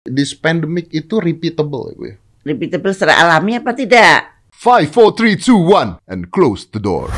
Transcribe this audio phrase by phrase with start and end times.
[0.00, 2.16] This pandemic itu repeatable ya Bu ya?
[2.40, 4.32] Repeatable secara alami apa tidak?
[4.48, 7.12] Five, four, three, two, one, and close the door.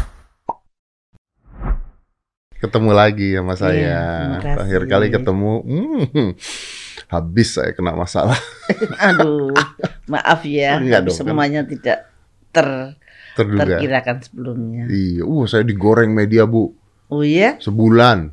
[2.59, 3.79] Ketemu lagi sama saya.
[3.79, 4.03] Iya.
[4.39, 6.31] Terakhir kali ketemu, hmm,
[7.07, 8.39] habis saya kena masalah.
[9.11, 9.55] Aduh,
[10.07, 11.19] maaf ya, Enggak dong, kan.
[11.27, 12.07] semuanya tidak
[12.55, 12.99] ter
[13.35, 13.79] Terduga.
[13.79, 14.85] terkirakan sebelumnya.
[14.87, 16.71] Iya, uh, saya digoreng media bu,
[17.11, 18.31] Oh iya, sebulan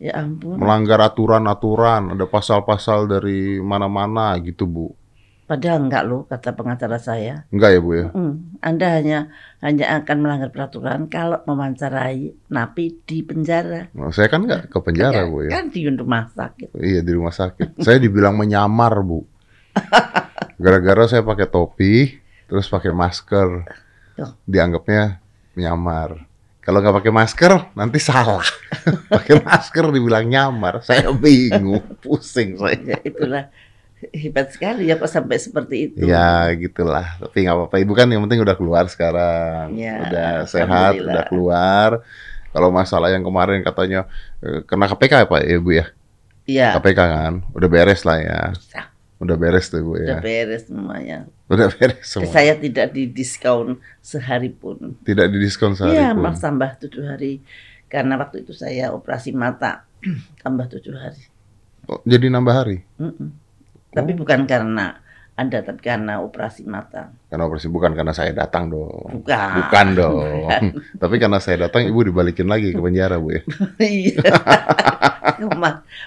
[0.00, 0.56] ya ampun.
[0.56, 4.88] melanggar aturan-aturan, ada pasal-pasal dari mana-mana gitu bu.
[5.44, 7.42] Padahal enggak loh, kata pengacara saya.
[7.50, 8.06] Enggak ya bu ya?
[8.62, 9.18] Anda hanya
[9.58, 13.90] hanya akan melanggar peraturan kalau mewawancarai napi di penjara.
[13.90, 15.50] Nah, saya kan nggak ke penjara bu ya?
[15.58, 16.70] Kan di rumah sakit.
[16.78, 17.82] Iya di rumah sakit.
[17.82, 19.26] saya dibilang menyamar bu.
[20.62, 22.14] Gara-gara saya pakai topi,
[22.46, 23.66] terus pakai masker,
[24.14, 24.30] Tuh.
[24.46, 25.18] dianggapnya
[25.58, 26.29] menyamar.
[26.60, 28.44] Kalau nggak pakai masker, nanti salah.
[29.16, 32.76] pakai masker dibilang nyamar, saya bingung, pusing saya.
[32.76, 33.48] Ya itulah
[34.12, 36.04] hebat sekali ya kok sampai seperti itu.
[36.04, 37.76] Ya gitulah, tapi nggak apa-apa.
[37.80, 41.90] Ibu kan yang penting udah keluar sekarang, Ya, udah sehat, udah keluar.
[42.50, 44.04] Kalau masalah yang kemarin katanya
[44.44, 45.86] eh, kena KPK ya Pak ya Bu ya?
[46.44, 48.90] Iya, KPK kan, udah beres lah ya, Bisa.
[49.20, 51.28] Udah beres tuh Bu udah ya, beres semuanya.
[51.46, 52.32] udah beres semua.
[52.32, 54.96] Saya tidak didiskon sehari pun.
[55.04, 56.24] Tidak didiskon sehari Iya, pun.
[56.24, 57.44] malah tambah tujuh hari.
[57.86, 59.84] Karena waktu itu saya operasi mata,
[60.42, 61.20] tambah tujuh hari.
[61.84, 62.80] Oh, jadi nambah hari?
[62.96, 63.28] Mm-mm.
[63.90, 65.02] Tapi bukan karena
[65.40, 67.08] Anda, tapi karena operasi mata.
[67.32, 69.24] Karena operasi bukan karena saya datang dong.
[69.24, 69.48] Bukan.
[69.56, 70.52] Bukan dong.
[71.02, 73.42] Tapi karena saya datang, ibu dibalikin lagi ke penjara bu ya.
[73.80, 74.20] Iya.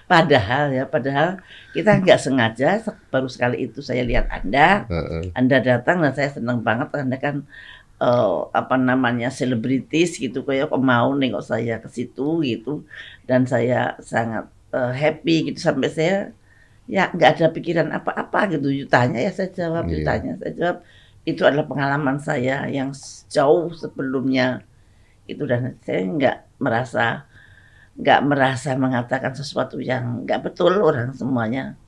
[0.05, 1.41] Padahal ya, padahal
[1.73, 4.85] kita nggak sengaja se- baru sekali itu saya lihat Anda.
[5.33, 7.41] Anda datang dan saya senang banget Anda kan
[7.97, 12.85] eh, apa namanya selebritis gitu kayak kok mau nengok saya ke situ gitu
[13.25, 14.45] dan saya sangat
[14.75, 16.17] eh, happy gitu sampai saya
[16.85, 20.07] ya nggak ada pikiran apa-apa gitu you tanya ya saya jawab you Iya.
[20.07, 20.77] tanya saya jawab
[21.23, 22.91] itu adalah pengalaman saya yang
[23.31, 24.59] jauh sebelumnya
[25.23, 27.23] itu dan saya nggak merasa
[27.95, 31.79] nggak merasa mengatakan sesuatu yang nggak betul orang semuanya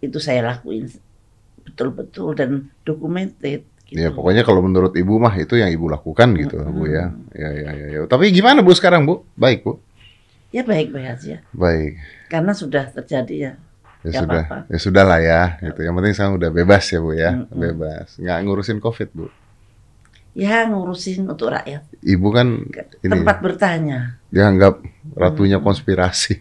[0.00, 0.88] itu saya lakuin
[1.64, 2.50] betul-betul dan
[2.84, 3.96] documented gitu.
[3.96, 6.72] Ya pokoknya kalau menurut ibu mah itu yang ibu lakukan gitu Mm-mm.
[6.72, 7.12] bu ya.
[7.36, 7.98] Ya, ya, ya, ya.
[8.04, 9.24] Tapi gimana bu sekarang bu?
[9.36, 9.80] Baik bu.
[10.50, 11.94] ya baik-baik aja Baik.
[12.26, 13.52] karena sudah terjadi ya
[14.00, 14.42] Ya Nggak sudah.
[14.42, 14.56] apa-apa.
[14.66, 15.40] Ya sudah lah ya.
[15.60, 15.80] Gitu.
[15.82, 17.30] Yang penting sekarang udah bebas ya bu ya.
[17.34, 17.58] Mm-mm.
[17.58, 18.08] Bebas.
[18.16, 19.26] Nggak ngurusin covid bu.
[20.30, 22.62] ya ngurusin untuk rakyat Ibu kan
[22.96, 24.78] ini tempat bertanya dianggap
[25.12, 25.66] ratunya Mm-mm.
[25.66, 26.38] konspirasi.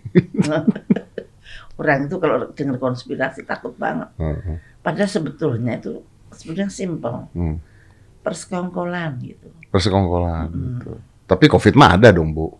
[1.80, 4.62] orang itu kalau dengar konspirasi takut banget Heeh.
[4.80, 7.58] padahal sebetulnya itu sebetulnya simpel Hmm.
[8.22, 10.48] persekongkolan gitu Persekongkolan.
[10.50, 10.62] Mm.
[10.78, 10.92] gitu.
[11.26, 12.54] Tapi covid mah ada dong bu.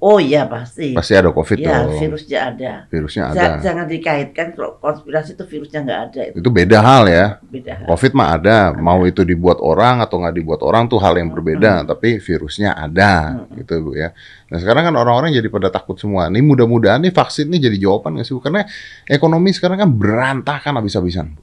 [0.00, 2.00] Oh iya pasti Pasti ada covid ya dong.
[2.00, 3.60] virusnya ada Virusnya ada.
[3.60, 7.26] jangan dikaitkan kalau konspirasi itu virusnya nggak ada itu Itu beda hal ya.
[7.44, 11.28] beda Covid mah ada, mau itu dibuat orang atau nggak dibuat orang tuh hal yang
[11.28, 13.60] berbeda, tapi virusnya ada, Mm-mm.
[13.60, 14.16] gitu bu ya.
[14.48, 16.32] Nah sekarang kan orang-orang jadi pada takut semua.
[16.32, 18.40] Nih mudah-mudahan nih vaksin nih jadi jawaban nggak sih bu?
[18.40, 18.64] Karena
[19.04, 21.34] ekonomi sekarang kan berantakan habis-habisan.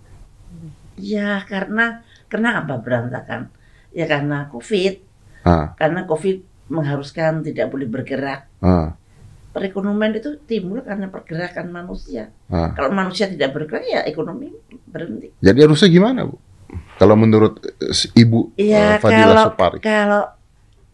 [0.98, 3.54] Ya karena kenapa berantakan?
[3.94, 4.94] Ya karena COVID.
[5.46, 8.48] Ah, Karena COVID mengharuskan tidak boleh bergerak.
[8.60, 8.96] ah,
[9.52, 12.30] Perekonomian itu timbul karena pergerakan manusia.
[12.48, 12.72] ah.
[12.72, 14.54] Kalau manusia tidak bergerak ya ekonomi
[14.86, 15.34] berhenti.
[15.42, 16.38] Jadi harusnya gimana bu?
[17.00, 19.78] Kalau menurut eh, ibu eh, Iya Fadila kalau Supari.
[19.80, 20.24] kalau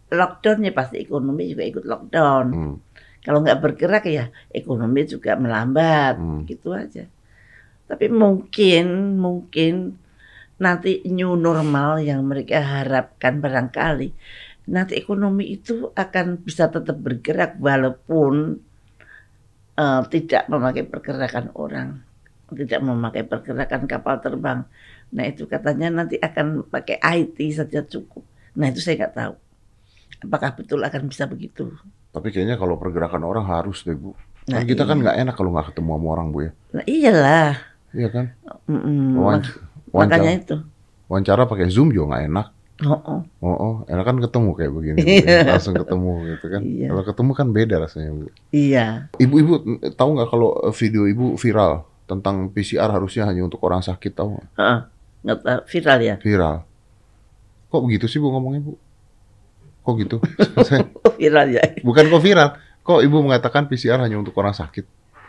[0.08, 2.46] lockdown ya pasti ekonomi juga ikut lockdown.
[2.54, 2.76] Hmm,
[3.20, 6.14] Kalau nggak bergerak ya ekonomi juga melambat.
[6.16, 6.40] hmm.
[6.46, 7.04] Gitu aja.
[7.84, 9.98] Tapi mungkin mungkin
[10.56, 14.14] nanti new normal yang mereka harapkan barangkali
[14.64, 18.58] nanti ekonomi itu akan bisa tetap bergerak walaupun
[19.74, 22.00] eh, tidak memakai pergerakan orang,
[22.52, 24.64] tidak memakai pergerakan kapal terbang.
[25.14, 28.24] Nah itu katanya nanti akan pakai IT saja cukup.
[28.56, 29.34] Nah itu saya nggak tahu.
[30.24, 31.68] Apakah betul akan bisa begitu?
[32.10, 34.14] Tapi kayaknya kalau pergerakan orang harus deh bu.
[34.44, 35.02] Nah, Kan kita kan iya.
[35.04, 36.50] nggak enak kalau nggak ketemu sama orang bu ya.
[36.72, 37.52] Nah iyalah.
[37.94, 38.24] Iya kan?
[38.66, 39.60] Wawanc-
[39.94, 40.56] Makanya Wawancara, itu.
[41.06, 42.46] wawancara pakai zoom juga nggak enak.
[42.82, 43.20] Oh, oh.
[43.38, 45.46] Oh, oh, enak kan ketemu kayak begini, Iya.
[45.46, 45.54] ya.
[45.54, 46.60] langsung ketemu gitu kan.
[46.66, 46.86] Iya.
[46.90, 48.26] Kalau ketemu kan beda rasanya, Bu.
[48.50, 48.86] Iya.
[49.14, 49.52] Ibu-ibu
[49.94, 54.34] tahu nggak kalau eh, video ibu viral tentang PCR harusnya hanya untuk orang sakit tahu
[54.34, 54.48] nggak?
[54.58, 56.14] Tahu, viral ya.
[56.18, 56.56] Viral.
[57.70, 58.74] Kok begitu sih Bu ngomongnya, Bu?
[59.86, 60.16] Kok gitu?
[61.20, 61.62] Viral ya.
[61.84, 62.48] Bukan kok viral.
[62.82, 64.82] Kok ibu mengatakan PCR hanya untuk orang sakit?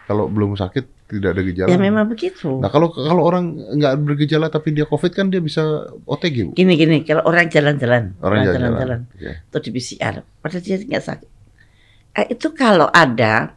[0.06, 1.70] Kalau belum sakit tidak ada gejala.
[1.70, 2.62] Ya memang begitu.
[2.62, 5.62] Nah, kalau kalau orang nggak bergejala tapi dia COVID kan dia bisa
[6.06, 6.52] OTG, Bu.
[6.54, 9.06] Gini gini, kalau orang jalan-jalan, Orang jalan-jalan.
[9.50, 11.30] atau di PCR, padahal dia nggak sakit.
[12.16, 13.54] Eh, itu kalau ada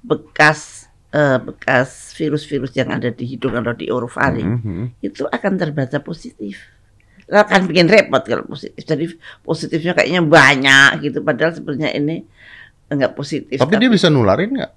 [0.00, 4.86] bekas eh, bekas virus-virus yang ada di hidung atau di orofaring Hmm, hmm.
[5.04, 6.64] itu akan terbaca positif.
[7.30, 8.82] Lah kan bikin repot kalau positif.
[8.82, 9.04] Jadi
[9.40, 12.24] positifnya kayaknya banyak gitu padahal sebenarnya ini
[12.90, 13.56] enggak positif.
[13.56, 14.72] Tapi dia bisa nularin nggak?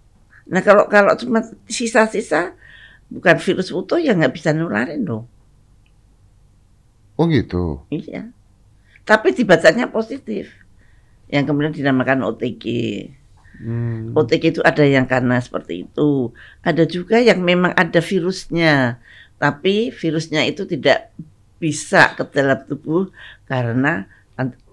[0.50, 2.56] Nah kalau kalau cuma sisa-sisa
[3.08, 5.26] bukan virus utuh ya nggak bisa nularin dong.
[7.14, 7.86] Oh gitu.
[7.94, 8.34] Iya.
[9.06, 10.50] Tapi dibacanya positif.
[11.30, 12.66] Yang kemudian dinamakan OTG.
[13.62, 14.18] Hmm.
[14.18, 16.34] OTG itu ada yang karena seperti itu.
[16.66, 18.98] Ada juga yang memang ada virusnya.
[19.38, 21.14] Tapi virusnya itu tidak
[21.62, 23.08] bisa ke dalam tubuh
[23.48, 24.10] karena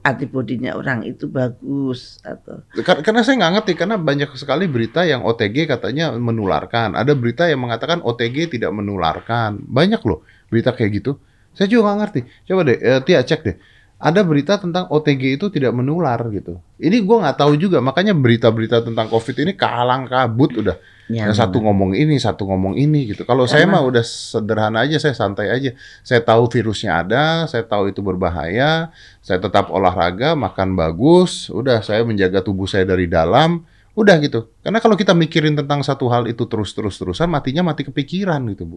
[0.00, 5.20] antibodinya orang itu bagus atau Kar- Karena saya nggak ngerti karena banyak sekali berita yang
[5.25, 6.97] OTG katanya menularkan.
[6.97, 9.61] Ada berita yang mengatakan OTG tidak menularkan.
[9.61, 11.20] Banyak loh berita kayak gitu.
[11.52, 12.20] Saya juga nggak ngerti.
[12.49, 13.56] Coba deh, eh, Tia cek deh.
[14.00, 16.56] Ada berita tentang OTG itu tidak menular gitu.
[16.81, 17.85] Ini gua nggak tahu juga.
[17.85, 20.81] Makanya berita-berita tentang COVID ini kalang kabut udah.
[21.11, 23.26] yang Yang satu ngomong ini, satu ngomong ini gitu.
[23.26, 25.76] Kalau saya mah udah sederhana aja, saya santai aja.
[26.06, 28.88] Saya tahu virusnya ada, saya tahu itu berbahaya,
[29.20, 33.67] saya tetap olahraga, makan bagus, udah saya menjaga tubuh saya dari dalam,
[33.99, 34.55] udah gitu.
[34.62, 38.76] Karena kalau kita mikirin tentang satu hal itu terus-terus terusan, matinya mati kepikiran gitu, Bu.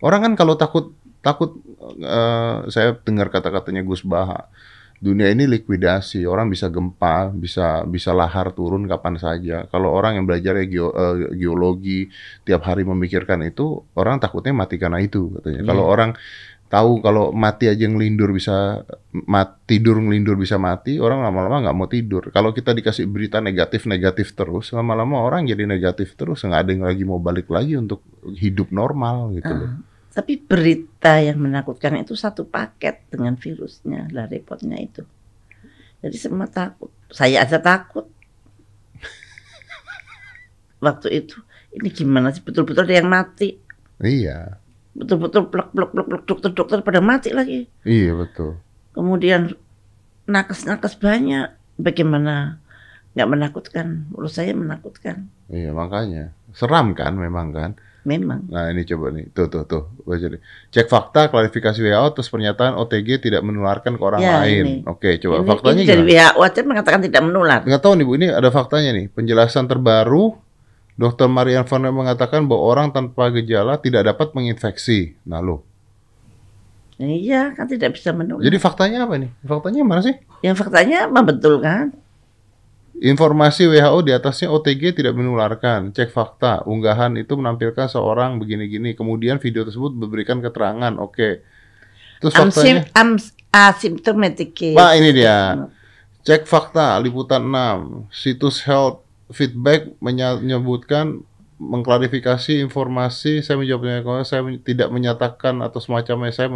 [0.00, 1.56] Orang kan kalau takut takut
[2.04, 4.52] eh, saya dengar kata-katanya Gus Baha.
[5.04, 9.68] Dunia ini likuidasi, orang bisa gempa, bisa bisa lahar turun kapan saja.
[9.68, 12.08] Kalau orang yang belajar geo- eh, geologi
[12.46, 15.60] tiap hari memikirkan itu, orang takutnya mati karena itu katanya.
[15.60, 15.68] Iya.
[15.68, 16.10] Kalau orang
[16.74, 18.82] tahu kalau mati aja ngelindur bisa
[19.28, 22.34] mat, tidur ngelindur bisa mati, orang lama-lama nggak mau tidur.
[22.34, 27.04] Kalau kita dikasih berita negatif-negatif terus, lama-lama orang jadi negatif terus, nggak ada yang lagi
[27.06, 29.70] mau balik lagi untuk hidup normal gitu loh.
[29.70, 35.02] Ah, tapi berita yang menakutkan itu satu paket dengan virusnya lah repotnya itu.
[36.00, 36.94] Jadi semua takut.
[37.10, 38.06] Saya aja takut.
[40.86, 41.42] Waktu itu
[41.74, 43.58] ini gimana sih betul-betul ada yang mati.
[43.98, 44.58] Iya,
[44.94, 47.66] Betul-betul plek plek plek plek dokter-dokter pada mati lagi.
[47.82, 48.62] iya betul.
[48.94, 49.58] Kemudian
[50.30, 51.50] nakes-nakes banyak.
[51.74, 52.62] Bagaimana
[53.18, 54.06] nggak menakutkan?
[54.14, 55.26] Menurut saya menakutkan.
[55.50, 57.70] Iya makanya seram kan memang kan.
[58.04, 58.44] Memang.
[58.46, 60.40] Nah ini coba nih, tuh tuh tuh baca nih.
[60.70, 64.60] Cek fakta, klarifikasi WHO, terus pernyataan OTG tidak menularkan ke orang Ya, lain.
[64.60, 64.74] ini.
[64.84, 66.12] Oke, coba ini, faktanya ini dari gimana?
[66.30, 67.60] WHO aja mengatakan tidak menular.
[67.64, 69.08] Nggak tahu nih Bu, ini ada faktanya nih.
[69.08, 70.36] Penjelasan terbaru,
[70.94, 71.26] Dr.
[71.26, 75.16] Marian Rijn mengatakan bahwa orang tanpa gejala tidak dapat menginfeksi.
[75.24, 75.64] Nah lo,
[76.94, 78.38] Iya, kan tidak bisa menular.
[78.38, 79.32] jadi faktanya apa nih?
[79.42, 80.14] Faktanya mana sih?
[80.40, 81.90] Yang faktanya membetulkan.
[82.94, 85.90] Informasi WHO di atasnya OTG tidak menularkan.
[85.90, 86.62] Cek fakta.
[86.62, 88.94] Unggahan itu menampilkan seorang begini-gini.
[88.94, 90.94] Kemudian video tersebut memberikan keterangan.
[91.02, 91.42] Oke.
[92.22, 92.86] Terus faktanya?
[92.86, 93.10] Asim, am,
[93.50, 94.78] asymptomatic case.
[94.78, 95.66] Pak ini dia.
[96.22, 98.14] Cek fakta liputan 6.
[98.14, 99.02] Situs Health
[99.34, 101.26] Feedback menyebutkan
[101.58, 106.50] mengklarifikasi informasi saya menjawabnya kalau saya men- tidak menyatakan atau semacamnya saya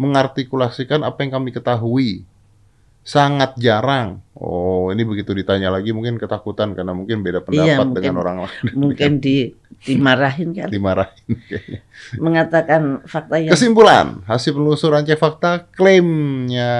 [0.00, 2.24] mengartikulasikan apa yang kami ketahui
[3.02, 7.94] sangat jarang oh ini begitu ditanya lagi mungkin ketakutan karena mungkin beda pendapat Iya, mungkin.
[7.98, 9.36] dengan orang lain Mungkin di,
[9.82, 10.68] dimarahin kan.
[10.70, 11.80] dimarahin kayaknya.
[12.22, 16.70] Mengatakan fakta yang Kesimpulan, hasil penelusuran cek fakta klaimnya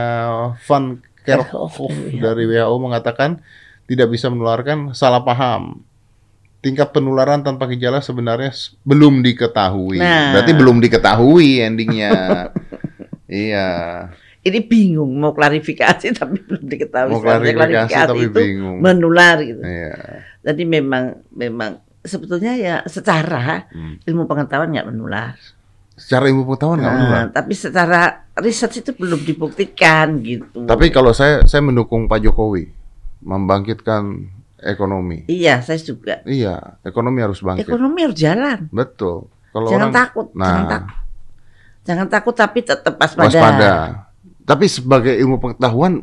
[0.62, 2.22] Van Kerkhoff Kerkhoff, iya.
[2.22, 3.42] dari WHO mengatakan
[3.86, 5.82] tidak bisa menularkan salah paham.
[6.62, 8.54] Tingkat penularan tanpa gejala sebenarnya
[8.86, 9.98] belum diketahui.
[9.98, 10.38] Nah.
[10.38, 12.50] Berarti belum diketahui endingnya.
[13.26, 13.70] iya.
[14.42, 17.10] Ini bingung mau klarifikasi tapi belum diketahui.
[17.10, 18.78] Mau Seharusnya klarifikasi tapi itu bingung.
[18.78, 19.62] menular gitu.
[19.62, 19.94] Iya.
[20.42, 21.70] Jadi memang memang
[22.00, 24.02] sebetulnya ya secara Hmm.
[24.02, 25.38] ilmu pengetahuan nggak menular.
[25.94, 27.26] Secara ilmu pengetahuan nggak Nah, menular.
[27.30, 28.00] tapi secara
[28.34, 30.64] riset itu belum dibuktikan gitu.
[30.64, 32.66] Tapi kalau saya saya mendukung Pak Jokowi
[33.22, 34.26] membangkitkan
[34.58, 35.26] ekonomi.
[35.26, 36.22] iya, saya juga.
[36.24, 37.66] Iya, ekonomi harus bangkit.
[37.66, 38.66] Ekonomi harus jalan.
[38.68, 39.30] Betul.
[39.48, 40.46] Kalau jangan orang takut, Nah.
[40.48, 40.94] jangan takut.
[41.82, 43.26] Jangan takut tapi tetap waspada.
[43.26, 43.72] waspada.
[44.42, 46.02] Tapi sebagai ilmu pengetahuan,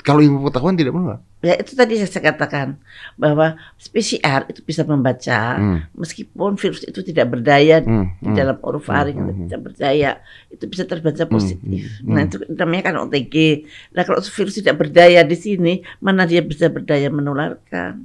[0.00, 1.20] kalau ilmu pengetahuan tidak menular.
[1.40, 2.76] Ya itu tadi yang saya katakan
[3.16, 8.36] bahwa PCR itu bisa membaca Hmm, meskipun virus itu tidak berdaya hmm, di hmm.
[8.36, 10.10] dalam orofaring Hmm, hmm, tidak berdaya
[10.52, 11.96] itu bisa terbaca positif.
[12.04, 12.28] hmm, Nah hmm.
[12.28, 13.64] itu namanya kan OTG.
[13.96, 18.04] Nah kalau virus tidak berdaya di sini mana dia bisa berdaya menularkan?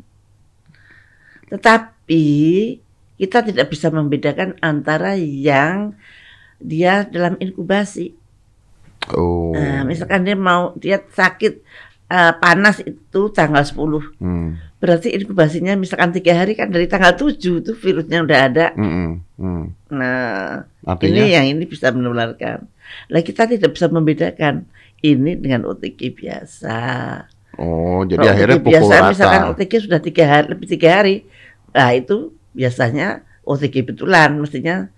[1.52, 2.24] Tetapi
[3.20, 5.92] kita tidak bisa membedakan antara yang
[6.60, 8.16] dia dalam inkubasi.
[9.14, 9.54] Oh.
[9.54, 11.54] Nah, misalkan dia mau dia sakit
[12.10, 17.38] eh, panas itu tanggal 10 Hmm, berarti inkubasinya misalkan tiga hari kan dari tanggal 7
[17.62, 18.66] itu virusnya udah ada.
[18.74, 19.64] hmm, hmm.
[19.94, 22.66] Nah Artinya, ini yang ini bisa menularkan.
[23.10, 24.66] Lah kita tidak bisa membedakan
[25.02, 26.80] ini dengan OTG biasa.
[27.58, 29.10] oh jadi Kalau akhirnya OTG biasa rata.
[29.10, 31.16] misalkan OTG sudah tiga hari lebih tiga hari,
[31.74, 34.90] nah itu biasanya OTG betulan, mestinya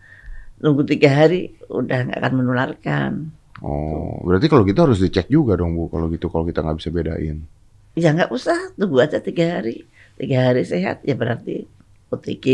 [0.57, 3.11] nunggu tiga hari udah nggak akan menularkan.
[3.59, 6.89] Oh, berarti kalau gitu harus dicek juga dong Bu, kalau gitu kalau kita nggak bisa
[6.89, 7.41] bedain.
[7.93, 9.81] Ya nggak usah, tunggu aja tiga hari.
[10.13, 11.65] Tiga hari sehat ya berarti
[12.09, 12.45] OTG.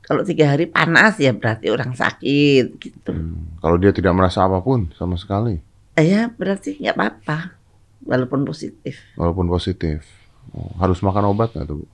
[0.00, 3.12] Kalau tiga hari panas ya berarti orang sakit gitu.
[3.12, 3.56] Hmm.
[3.60, 5.60] Kalau dia tidak merasa apa pun sama sekali,
[5.94, 7.56] Eh, Ya berarti nggak apa-apa,
[8.04, 9.00] walaupun positif.
[9.16, 10.04] walaupun positif.
[10.52, 11.86] Oh, harus makan obat nggak tuh Bu?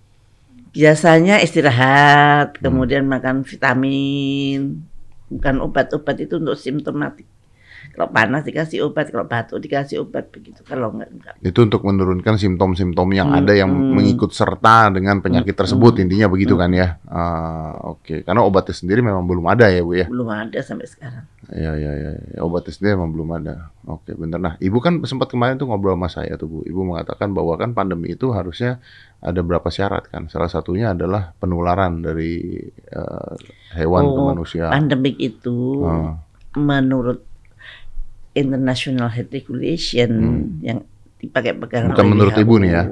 [0.71, 4.79] Biasanya istirahat, kemudian makan vitamin,
[5.27, 7.27] bukan obat-obat itu untuk simptomatik.
[7.91, 10.61] Kalau panas dikasih obat, kalau batuk dikasih obat begitu.
[10.65, 11.35] Kalau enggak enggak.
[11.41, 13.93] Itu untuk menurunkan simptom-simptom yang Hmm, ada yang hmm.
[13.97, 16.03] mengikut serta dengan penyakit Hmm, tersebut hmm.
[16.07, 16.97] intinya begitu kan ya?
[17.07, 20.07] Ah, Oke, karena obatnya sendiri memang belum ada ya Bu ya?
[20.07, 21.25] Belum ada sampai sekarang.
[21.51, 22.41] Ya, ya, ya, ya.
[22.41, 23.55] obatnya sendiri memang belum ada.
[23.85, 24.39] Oke, bener.
[24.39, 26.59] Nah, Ibu kan sempat kemarin tuh ngobrol sama saya tuh Bu.
[26.63, 28.79] Ibu mengatakan bahwa kan pandemi itu harusnya
[29.19, 30.31] ada berapa syarat kan?
[30.31, 32.39] Salah satunya adalah penularan dari
[32.71, 33.35] eh,
[33.75, 34.71] hewan ke Oh, manusia.
[34.71, 36.19] Pandemik itu Ah,
[36.55, 37.27] menurut
[38.35, 40.47] International Health Regulation Hmm.
[40.63, 40.79] yang
[41.21, 42.83] dipakai pegangan Bukan menurut WHO, Ibu nih ya?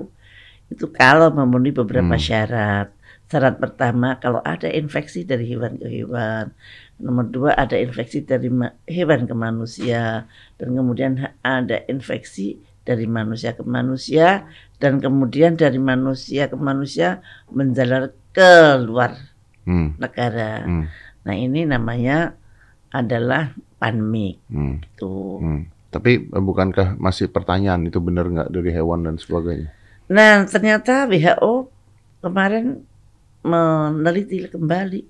[0.68, 2.20] Itu kalau memenuhi beberapa Hmm.
[2.20, 2.88] syarat.
[3.28, 6.52] Syarat pertama kalau ada infeksi dari hewan ke hewan.
[6.98, 8.48] Nomor dua ada infeksi dari
[8.88, 10.24] hewan ke manusia
[10.56, 11.12] dan kemudian
[11.44, 14.48] ada infeksi dari manusia ke manusia
[14.80, 17.20] dan kemudian dari manusia ke manusia
[17.52, 19.12] menjalar ke luar
[19.68, 20.64] hmm, negara.
[20.64, 20.84] hmm,
[21.28, 22.32] Nah ini namanya
[22.92, 25.38] adalah pandemik hmm, tuh.
[25.40, 25.62] hmm.
[25.88, 29.72] Tapi eh, bukankah masih pertanyaan itu benar nggak dari hewan dan sebagainya?
[30.12, 31.68] Nah ternyata WHO
[32.20, 32.82] kemarin
[33.44, 35.02] meneliti kembali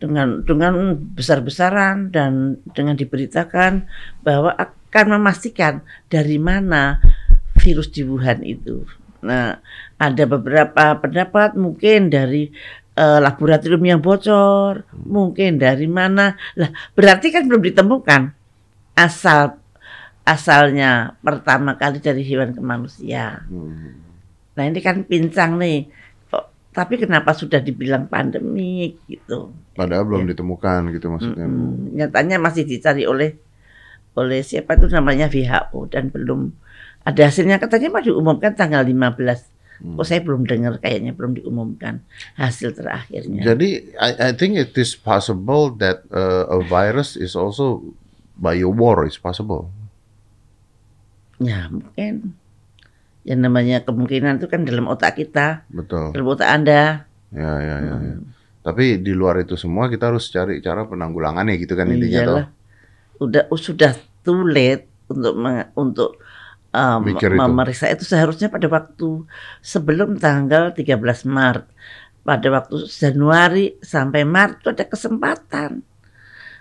[0.00, 3.84] dengan dengan besar-besaran dan dengan diberitakan
[4.24, 6.98] bahwa akan memastikan dari mana
[7.60, 8.88] virus di Wuhan itu.
[9.20, 9.60] Nah
[10.00, 12.48] ada beberapa pendapat mungkin dari
[13.00, 16.36] eh, laboratorium yang bocor, mungkin dari mana.
[16.54, 18.22] Lah berarti kan belum ditemukan
[18.94, 19.56] asal
[20.22, 23.40] asalnya pertama kali dari hewan ke manusia.
[23.48, 23.96] Hmm.
[24.52, 25.88] Nah ini kan pincang nih.
[26.28, 29.50] Kok- Tapi kenapa sudah dibilang pandemi gitu?
[29.72, 30.36] Padahal belum Ya.
[30.36, 31.46] ditemukan gitu maksudnya.
[31.48, 31.56] Bu.
[31.56, 31.96] Mm-mm.
[31.96, 33.40] Nyatanya masih dicari oleh
[34.12, 36.50] oleh siapa itu namanya WHO dan belum
[37.00, 39.48] ada hasilnya katanya mau diumumkan tanggal 15.
[39.80, 39.96] Hmm.
[39.96, 42.04] Kok saya belum dengar kayaknya belum diumumkan
[42.36, 43.40] hasil terakhirnya.
[43.40, 47.80] Jadi I, I think it is possible that uh, a virus is also
[48.36, 49.72] bio war is possible.
[51.40, 52.36] Ya mungkin
[53.24, 56.12] yang namanya kemungkinan itu kan dalam otak kita, Betul.
[56.12, 57.08] dalam otak Anda.
[57.32, 57.96] Ya ya ya.
[57.96, 58.14] ya.
[58.20, 58.36] Hmm.
[58.60, 62.44] Tapi di luar itu semua kita harus cari cara penanggulangannya gitu kan intinya toh.
[63.24, 65.40] Udah sudah too late untuk
[65.72, 66.20] untuk
[66.74, 67.40] um, Mikir itu.
[67.40, 69.26] memeriksa itu seharusnya pada waktu
[69.62, 71.66] sebelum tanggal 13 Maret.
[72.20, 75.70] Pada waktu Januari sampai Maret itu ada kesempatan.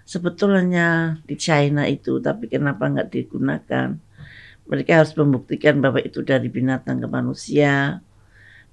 [0.09, 3.93] Sebetulnya di China itu, tapi kenapa nggak digunakan?
[4.65, 8.01] Mereka harus membuktikan bahwa itu dari binatang ke manusia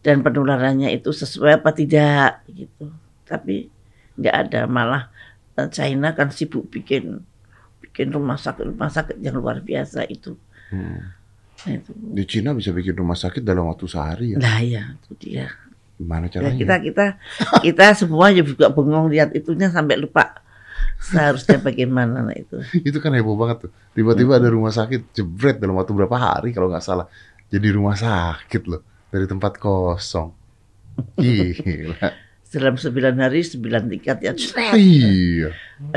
[0.00, 2.88] dan penularannya itu sesuai apa tidak gitu.
[3.28, 3.68] Tapi
[4.16, 5.12] nggak ada malah
[5.58, 7.20] eh, China kan sibuk bikin
[7.84, 10.36] bikin rumah sakit rumah sakit yang luar biasa itu.
[10.72, 11.15] Hmm.
[11.64, 11.90] Itu.
[11.96, 14.38] Di Cina bisa bikin rumah sakit dalam waktu sehari ya.
[14.38, 15.48] Nah ya itu dia.
[15.96, 16.58] Gimana Ya, caranya?
[16.60, 17.06] kita kita
[17.64, 20.44] kita semua juga bengong lihat itunya sampai lupa
[21.00, 22.60] seharusnya bagaimana nah itu.
[22.88, 23.70] Itu kan heboh banget tuh.
[23.92, 27.08] Tiba-tiba ada rumah sakit jebret dalam waktu berapa hari kalau nggak salah.
[27.48, 30.32] Jadi rumah sakit loh dari tempat kosong.
[31.16, 31.96] Gila.
[32.46, 34.32] Dalam sembilan hari sembilan tingkat ya.
[34.72, 35.50] Iya.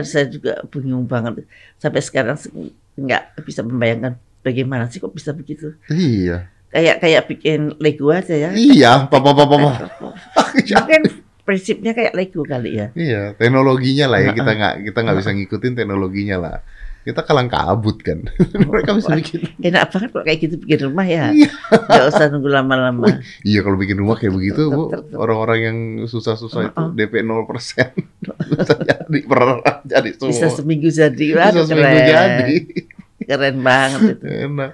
[0.04, 1.48] Saya juga bingung banget
[1.80, 2.52] sampai sekarang se-
[3.00, 5.76] nggak bisa membayangkan bagaimana sih kok bisa begitu.
[5.92, 6.50] Iya.
[6.70, 8.50] Kayak kayak bikin Lego aja ya.
[8.54, 9.72] Iya, papa papa papa.
[10.54, 11.02] Mungkin
[11.42, 12.88] prinsipnya kayak Lego kali ya.
[12.94, 16.58] Iya, teknologinya lah ya kita nggak kita nggak bisa ngikutin teknologinya lah.
[17.00, 18.22] Kita kalang kabut kan.
[18.70, 19.50] Mereka bisa bikin.
[19.58, 21.34] Enak banget kalau kayak gitu bikin rumah ya.
[21.34, 21.50] Iya.
[21.74, 23.08] Nggak usah nunggu lama-lama.
[23.42, 24.70] Iya kalau bikin rumah kayak begitu,
[25.18, 26.84] orang-orang yang susah-susah itu.
[26.94, 27.50] DP 0%
[28.54, 29.42] bisa jadi per
[29.90, 30.30] jadi semua.
[30.30, 31.28] Bisa seminggu jadi.
[31.34, 32.58] Bisa Waduh, seminggu jadi.
[33.30, 34.26] Keren banget itu.
[34.50, 34.74] Enak.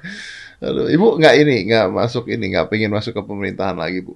[0.64, 4.16] Aduh, Ibu nggak ini, nggak masuk ini, nggak pengen masuk ke pemerintahan lagi, Bu.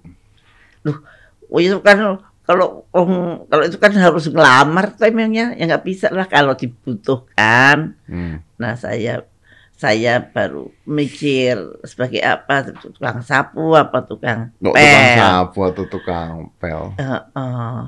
[1.51, 6.25] Oh itu kan kalau om, kalau itu kan harus ngelamar timingnya ya nggak bisa lah
[6.25, 8.00] kalau dibutuhkan.
[8.08, 8.39] Hmm.
[8.55, 9.27] Nah saya
[9.75, 14.72] saya baru mikir sebagai apa tukang sapu apa tukang pel.
[14.72, 17.79] tukang sapu atau tukang pel, Eh, eh,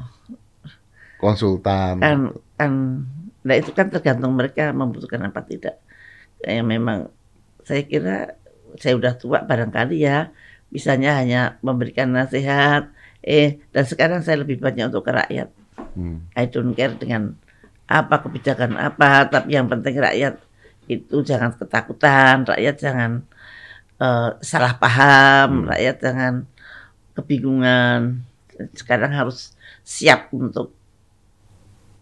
[1.18, 2.00] konsultan.
[2.00, 2.18] kan
[2.56, 2.72] kan
[3.42, 5.82] nah itu kan tergantung mereka membutuhkan apa tidak.
[6.42, 7.00] Kayak memang
[7.62, 8.36] saya kira
[8.80, 10.32] saya udah tua barangkali ya
[10.72, 12.90] bisanya hanya memberikan nasihat
[13.22, 15.54] Eh, dan sekarang saya lebih banyak untuk ke rakyat.
[15.94, 16.26] Hmm.
[16.34, 17.38] I don't care dengan
[17.86, 20.42] apa kebijakan apa, tapi yang penting rakyat
[20.90, 23.12] itu jangan ketakutan, rakyat jangan
[24.02, 25.68] eh, salah paham, Hmm.
[25.70, 26.34] rakyat jangan
[27.14, 28.26] kebingungan.
[28.74, 29.54] Sekarang harus
[29.86, 30.74] siap untuk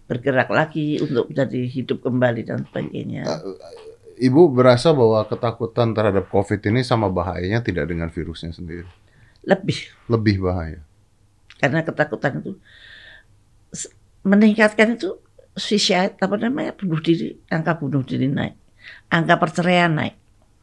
[0.07, 3.27] bergerak lagi, untuk menjadi hidup kembali dan sebagainya.
[4.19, 8.87] Ibu berasa bahwa ketakutan terhadap COVID ini sama bahayanya tidak dengan virusnya sendiri.
[9.47, 9.79] Lebih.
[10.11, 10.83] Lebih bahaya.
[11.59, 12.55] karena ketakutan itu
[14.23, 15.19] meningkatkan itu
[15.59, 18.55] suicide apa namanya bunuh diri angka bunuh diri naik.
[19.11, 20.15] Angka perceraian naik.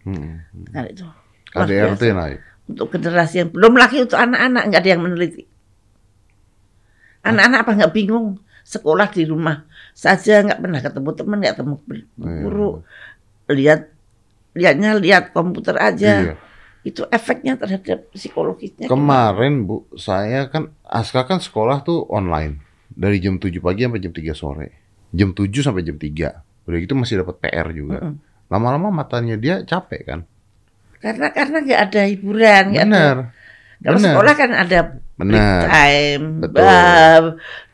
[0.08, 0.40] Hmm.
[0.72, 1.04] nah itu.
[1.52, 2.38] KDRT naik.
[2.66, 5.44] untuk generasi yang belum lagi untuk anak-anak nggak ada yang meneliti.
[7.22, 8.40] Anak-anak apa nggak bingung?
[8.66, 9.62] Sekolah di rumah
[9.94, 11.74] saja nggak pernah ketemu teman nggak ketemu
[12.18, 12.70] guru
[13.50, 13.90] lihat
[14.56, 16.34] lihatnya lihat komputer aja Iya.
[16.86, 23.36] itu efeknya terhadap psikologisnya Kemarin Bu, saya kan Aska kan sekolah tuh online dari jam
[23.36, 24.68] 7 pagi sampai jam 3 sore.
[25.10, 26.66] Jam 7 sampai jam 3.
[26.66, 27.98] Udah gitu masih dapat PR juga.
[28.00, 28.14] Mm-mm.
[28.46, 30.20] Lama-lama matanya dia capek kan?
[30.96, 33.16] karena karena nggak ada hiburan ada Bener.
[33.86, 34.10] Kalau Bener.
[34.18, 34.78] sekolah kan ada
[35.14, 35.62] Bener.
[35.70, 36.58] time, Betul.
[36.58, 37.24] bab,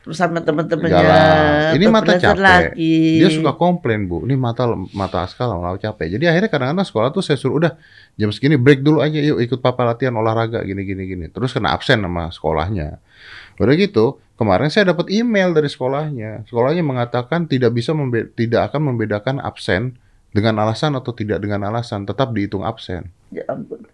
[0.04, 1.73] terus sama teman-temannya.
[1.81, 2.37] Ini mata capek.
[2.37, 3.25] Lagi.
[3.25, 6.21] Dia suka komplain bu, ini mata mata Aska lama-lama capek.
[6.21, 7.81] Jadi akhirnya kadang-kadang sekolah tuh saya suruh udah
[8.21, 11.26] jam segini break dulu aja yuk ikut papa latihan olahraga gini gini gini.
[11.33, 13.00] Terus kena absen sama sekolahnya.
[13.57, 16.45] Udah gitu kemarin saya dapat email dari sekolahnya.
[16.45, 17.97] Sekolahnya mengatakan tidak bisa
[18.37, 19.97] tidak akan membedakan absen
[20.28, 23.09] dengan alasan atau tidak dengan alasan, tetap dihitung absen.
[23.33, 23.88] Ya ampun.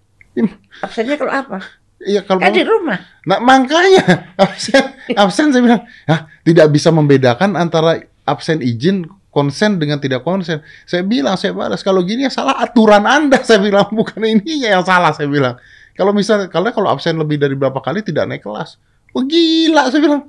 [0.82, 1.58] Absennya kalau apa?
[1.98, 2.98] Iya kalau Kan di rumah.
[3.26, 4.04] Nah makanya
[4.42, 4.84] absen,
[5.18, 10.62] absen saya bilang, ah tidak bisa membedakan antara absen izin konsen dengan tidak konsen.
[10.86, 13.42] Saya bilang, saya balas kalau gini ya salah aturan anda.
[13.48, 15.14] Saya bilang bukan ininya yang salah.
[15.14, 15.58] Saya bilang
[15.98, 18.78] kalau misalnya karena kalau absen lebih dari berapa kali tidak naik kelas.
[19.10, 20.22] Oh gila saya bilang.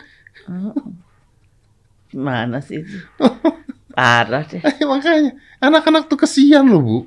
[2.09, 2.97] Gimana sih itu?
[3.93, 4.63] Parah deh.
[4.63, 6.97] Eh, makanya anak-anak tuh kesian loh bu.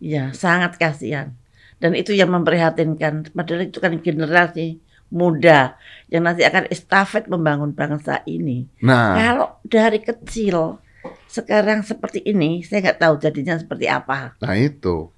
[0.00, 1.34] Ya, sangat kasihan.
[1.80, 3.32] Dan itu yang memprihatinkan.
[3.32, 4.78] Padahal itu kan generasi
[5.10, 5.74] muda
[6.06, 8.68] yang nanti akan estafet membangun bangsa ini.
[8.84, 10.78] Nah Kalau dari kecil
[11.26, 14.36] sekarang seperti ini, saya nggak tahu jadinya seperti apa.
[14.38, 15.10] nah itu.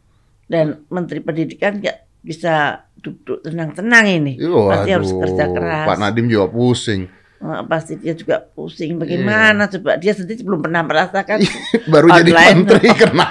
[0.48, 4.33] Dan Menteri Pendidikan nggak bisa duduk tenang-tenang ini.
[4.38, 5.87] Pasti harus kerja keras.
[5.90, 7.11] Pak Nadim juga pusing.
[7.42, 9.02] Eh, pasti dia juga pusing.
[9.02, 11.42] Bagaimana coba dia sendiri belum pernah merasakan.
[11.90, 12.55] Baru jadi Online.
[12.55, 13.26] menteri kena.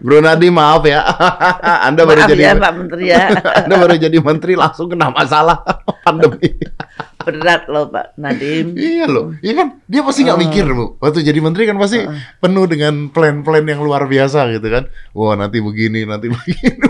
[0.00, 1.04] Bro Nadim maaf ya.
[1.84, 3.22] Anda baru Maaf jadi ya Pak Menteri ya.
[3.64, 5.60] Anda baru jadi menteri langsung kena masalah
[6.04, 6.56] pandemi.
[7.22, 8.74] Berat loh Pak Nadim.
[8.74, 10.42] iya loh, iya kan dia pasti nggak Oh.
[10.42, 10.98] mikir bu.
[10.98, 12.18] Waktu jadi menteri kan pasti Heeh.
[12.36, 14.88] penuh dengan plan-plan yang luar biasa gitu kan.
[15.14, 16.80] Wah nanti begini, nanti begini.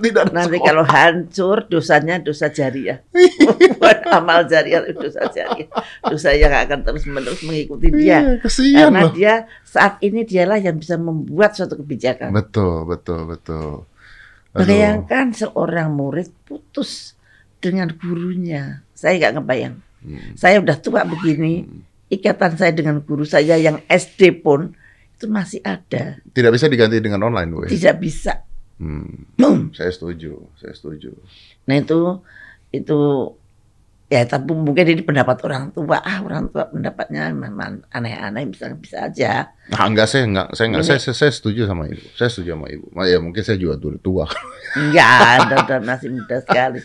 [0.00, 0.66] Tidak ada Nanti sekolah.
[0.66, 2.98] kalau hancur dosanya dosa jariah.
[3.76, 5.68] Bukan amal jariah dosa jariah.
[6.02, 8.40] Dosa yang akan terus menerus mengikuti dia.
[8.40, 9.12] Iya, Karena loh.
[9.12, 12.32] dia saat ini dialah yang bisa membuat suatu kebijakan.
[12.32, 13.84] Betul, betul, betul.
[14.56, 14.66] Aduh.
[14.66, 17.14] Bayangkan seorang murid putus
[17.62, 18.82] dengan gurunya.
[18.96, 19.74] Saya nggak ngebayang.
[20.00, 20.32] Hmm.
[20.34, 21.68] Saya udah tua begini,
[22.10, 24.74] ikatan saya dengan guru saya yang SD pun
[25.14, 26.18] itu masih ada.
[26.32, 27.58] Tidak bisa diganti dengan online, bu.
[27.68, 27.70] ya?
[27.70, 28.40] Tidak bisa.
[28.80, 29.28] Hmm,
[29.76, 31.12] saya setuju, saya setuju.
[31.68, 32.24] Nah itu
[32.72, 32.98] itu
[34.10, 36.00] ya tapi mungkin ini pendapat orang tua.
[36.00, 39.52] Ah orang tua pendapatnya memang aneh-aneh bisa bisa aja.
[39.68, 42.06] Nah, enggak saya enggak saya enggak saya, saya, saya setuju sama ibu.
[42.16, 42.88] Saya setuju sama ibu.
[43.04, 44.26] Ya mungkin saya juga dulu tua.
[44.80, 46.80] Enggak, dan, dan masih muda sekali.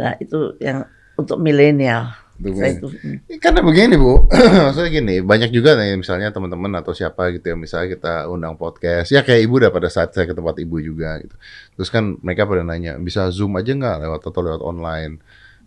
[0.00, 0.88] Nah itu yang
[1.20, 2.16] untuk milenial.
[2.40, 3.36] Itu hmm.
[3.36, 4.24] Karena begini bu,
[4.64, 9.12] maksudnya gini, banyak juga nih misalnya teman-teman atau siapa gitu yang misalnya kita undang podcast,
[9.12, 11.36] ya kayak ibu udah pada saat saya ke tempat ibu juga gitu.
[11.76, 15.20] Terus kan mereka pada nanya, bisa zoom aja nggak lewat atau lewat online?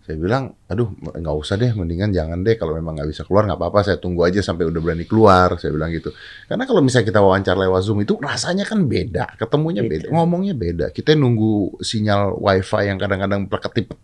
[0.03, 3.55] Saya bilang, aduh nggak usah deh, mendingan jangan deh kalau memang nggak bisa keluar nggak
[3.55, 5.55] apa-apa, saya tunggu aja sampai udah berani keluar.
[5.55, 6.11] Saya bilang gitu.
[6.49, 10.15] Karena kalau misalnya kita wawancara lewat zoom itu rasanya kan beda, ketemunya beda, Beda.
[10.17, 10.85] ngomongnya beda.
[10.91, 13.95] Kita nunggu sinyal wifi yang kadang-kadang pleketip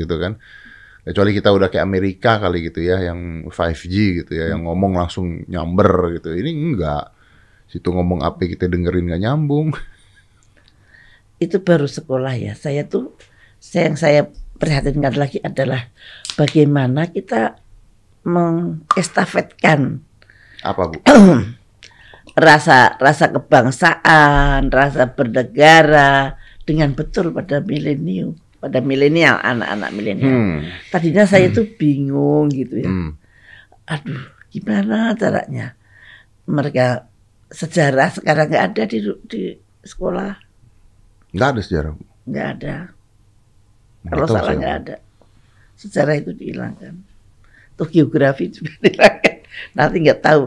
[0.00, 0.40] gitu kan
[1.04, 5.44] kecuali kita udah kayak Amerika kali gitu ya yang 5G gitu ya yang ngomong langsung
[5.46, 6.32] nyamber gitu.
[6.32, 7.12] Ini enggak.
[7.68, 9.76] Situ ngomong apa kita dengerin nggak nyambung.
[11.36, 12.52] Itu baru sekolah ya.
[12.56, 13.12] Saya tuh
[13.60, 14.20] saya yang saya
[14.56, 15.92] perhatikan lagi adalah
[16.40, 17.60] bagaimana kita
[18.24, 20.00] mengestafetkan
[20.64, 20.96] apa bu?
[22.34, 28.34] rasa rasa kebangsaan, rasa bernegara dengan betul pada milenium,
[28.64, 30.32] pada milenial, anak-anak milenial.
[30.32, 30.58] hmm.
[30.88, 32.88] Tadinya saya tuh bingung gitu ya.
[32.88, 33.20] Hmm.
[33.84, 35.76] Aduh, gimana caranya?
[36.48, 37.04] Mereka
[37.52, 38.98] sejarah sekarang nggak ada di
[39.28, 39.52] di
[39.84, 40.32] sekolah,
[41.36, 41.92] nggak ada sejarah
[42.24, 42.76] nggak ada.
[44.04, 44.96] Kalau salah nggak ada.
[45.76, 46.94] Sejarah itu dihilangkan.
[47.76, 49.36] Tuh geografi juga dihilangkan.
[49.76, 50.42] Nanti nggak tahu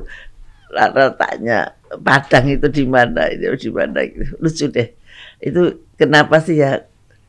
[0.74, 4.36] letaknya Padang itu di mana, itu di mana gitu.
[4.44, 4.92] Lucu deh.
[5.40, 6.84] Itu kenapa sih ya?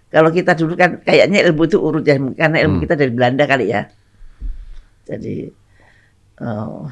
[0.09, 2.85] Kalau kita dulu kan kayaknya ilmu itu urut ya, karena ilmu Hmm.
[2.89, 3.85] kita dari Belanda kali ya.
[5.05, 5.49] Jadi
[6.41, 6.89] oh,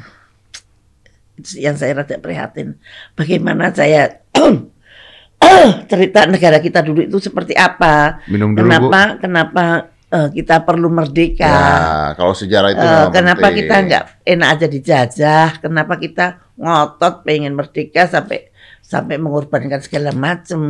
[1.56, 2.76] yang saya rada prihatin.
[3.12, 4.20] Bagaimana saya
[5.90, 8.20] cerita negara kita dulu itu seperti apa?
[8.28, 8.68] Minum dulu, Bu.
[8.68, 9.64] Kenapa kenapa
[10.08, 11.44] eh, kita perlu merdeka?
[11.48, 13.58] Ya, kalau sejarah itu memang kenapa penting.
[13.62, 15.48] kita nggak enak aja dijajah?
[15.60, 16.26] Kenapa kita
[16.56, 18.48] ngotot pengen merdeka sampai
[18.80, 20.60] sampai mengorbankan segala macam?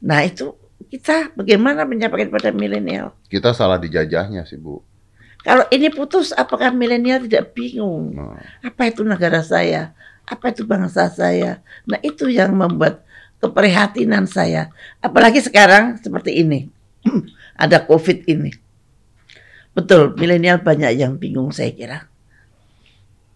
[0.00, 0.56] Nah itu
[0.88, 3.14] kita bagaimana menyampaikan pada milenial?
[3.28, 4.82] Kita salah dijajahnya sih, Bu.
[5.42, 8.14] Kalau ini putus, apakah milenial tidak bingung?
[8.14, 9.90] Nah, Apa itu negara saya?
[10.22, 11.58] Apa itu bangsa saya?
[11.82, 13.02] Nah itu yang membuat
[13.42, 14.70] keprihatinan saya.
[15.02, 16.70] Apalagi sekarang seperti ini.
[17.58, 18.54] Ada COVID ini.
[19.74, 21.98] Betul, milenial banyak yang bingung saya kira.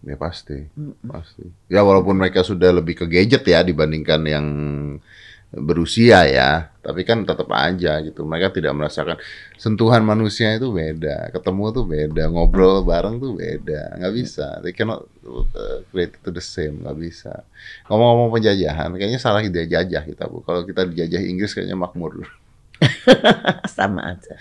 [0.07, 0.71] ya pasti,
[1.03, 1.43] pasti.
[1.67, 4.47] Ya walaupun mereka sudah lebih ke gadget ya dibandingkan yang
[5.47, 8.27] berusia ya, tapi kan tetap aja gitu.
[8.27, 9.15] Mereka tidak merasakan
[9.55, 14.59] sentuhan manusia itu beda, ketemu tuh beda, ngobrol bareng tuh beda, nggak bisa.
[14.59, 17.47] They cannot uh, create to the same, nggak bisa.
[17.87, 20.43] Ngomong-ngomong penjajahan, kayaknya salah ide jajah kita bu.
[20.43, 22.27] Kalau kita dijajah Inggris kayaknya makmur.
[23.77, 24.35] Sama aja.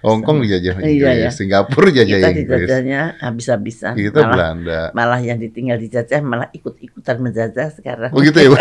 [0.00, 1.30] Hong Kong dijajah Inggris, Iya, ya.
[1.30, 3.92] Singapura dijajah Kita Inggris, dijajahnya habis-habisan.
[3.94, 4.80] kita malah, Belanda.
[4.96, 8.10] malah yang ditinggal dijajah malah ikut-ikutan menjajah sekarang.
[8.10, 8.48] Oh gitu ya,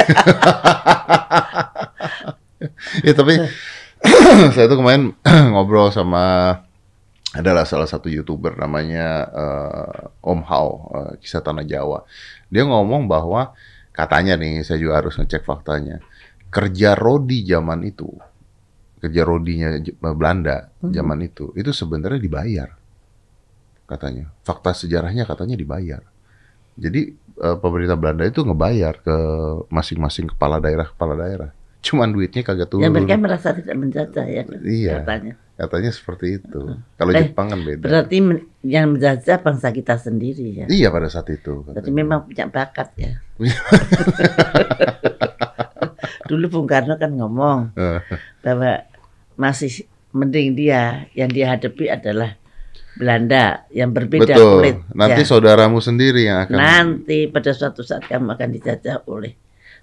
[3.08, 3.34] ya tapi
[4.56, 5.16] saya tuh kemarin
[5.56, 6.56] ngobrol sama
[7.30, 12.04] adalah salah satu youtuber namanya eh, Om Hao eh, kisah tanah Jawa.
[12.50, 13.54] Dia ngomong bahwa
[13.94, 16.00] katanya nih saya juga harus ngecek faktanya
[16.50, 18.10] kerja rodi zaman itu
[19.00, 20.92] kerja rodinya J- Belanda Mhm.
[20.92, 22.70] zaman itu itu sebenarnya dibayar
[23.86, 26.04] katanya fakta sejarahnya katanya dibayar
[26.76, 29.16] jadi eh, pemerintah Belanda itu ngebayar ke
[29.68, 34.44] masing-masing kepala daerah kepala daerah cuman duitnya kagak turun Ya mereka merasa tidak menjajah ya.
[34.60, 35.00] Iya.
[35.00, 35.34] Katanya.
[35.56, 36.60] katanya seperti itu
[36.94, 40.66] kalau Eh, Jepang kan beda Berarti men- yang menjajah bangsa kita sendiri ya.
[40.68, 41.92] iya pada saat itu katanya.
[41.94, 43.20] memang punya bakat ya.
[46.26, 48.00] Dulu Bung Karno kan ngomong Eh.
[48.40, 48.86] bahwa
[49.40, 52.36] masih mending dia yang dia hadapi adalah
[52.94, 54.78] Belanda yang berbeda betul kulit.
[54.92, 55.28] nanti Ya.
[55.28, 59.34] saudaramu sendiri yang akan Nanti pada suatu saat kamu akan dijajah oleh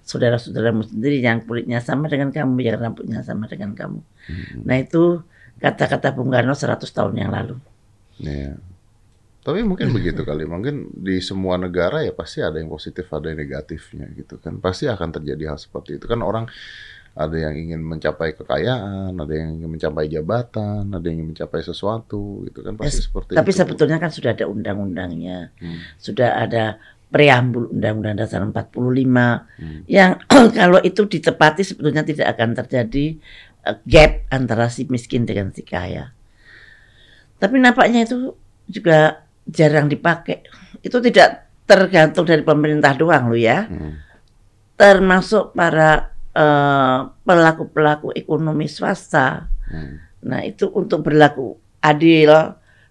[0.04, 4.00] saudara-saudaramu sendiri yang kulitnya sama dengan kamu, yang rambutnya sama dengan kamu.
[4.28, 5.24] Hmm, Nah itu
[5.58, 7.56] kata-kata Bung Karno 100 tahun yang lalu.
[8.20, 8.54] iya.
[9.42, 13.38] tapi mungkin begitu kali mungkin di semua negara ya pasti ada yang positif ada yang
[13.38, 16.50] negatifnya gitu kan pasti akan terjadi hal seperti itu kan orang
[17.16, 22.44] ada yang ingin mencapai kekayaan, ada yang ingin mencapai jabatan, ada yang ingin mencapai sesuatu,
[22.44, 23.59] gitu kan pasti Yes, seperti Tapi itu.
[23.59, 25.81] sebetulnya kan sudah ada undang-undangnya, Hmm.
[25.96, 26.76] sudah ada
[27.09, 29.81] preambul Undang-Undang Dasar 45 Hmm.
[29.88, 30.20] yang
[30.59, 33.16] kalau itu ditepati sebetulnya tidak akan terjadi
[33.64, 36.12] eh, gap antara si miskin dengan si kaya.
[37.37, 38.37] Tapi nampaknya itu
[38.68, 40.44] juga jarang dipakai.
[40.83, 44.05] Itu tidak tergantung dari pemerintah doang loh ya, Hmm.
[44.76, 49.49] termasuk para eh, pelaku-pelaku ekonomi swasta.
[49.72, 50.05] Hmm.
[50.29, 52.31] Nah itu untuk berlaku adil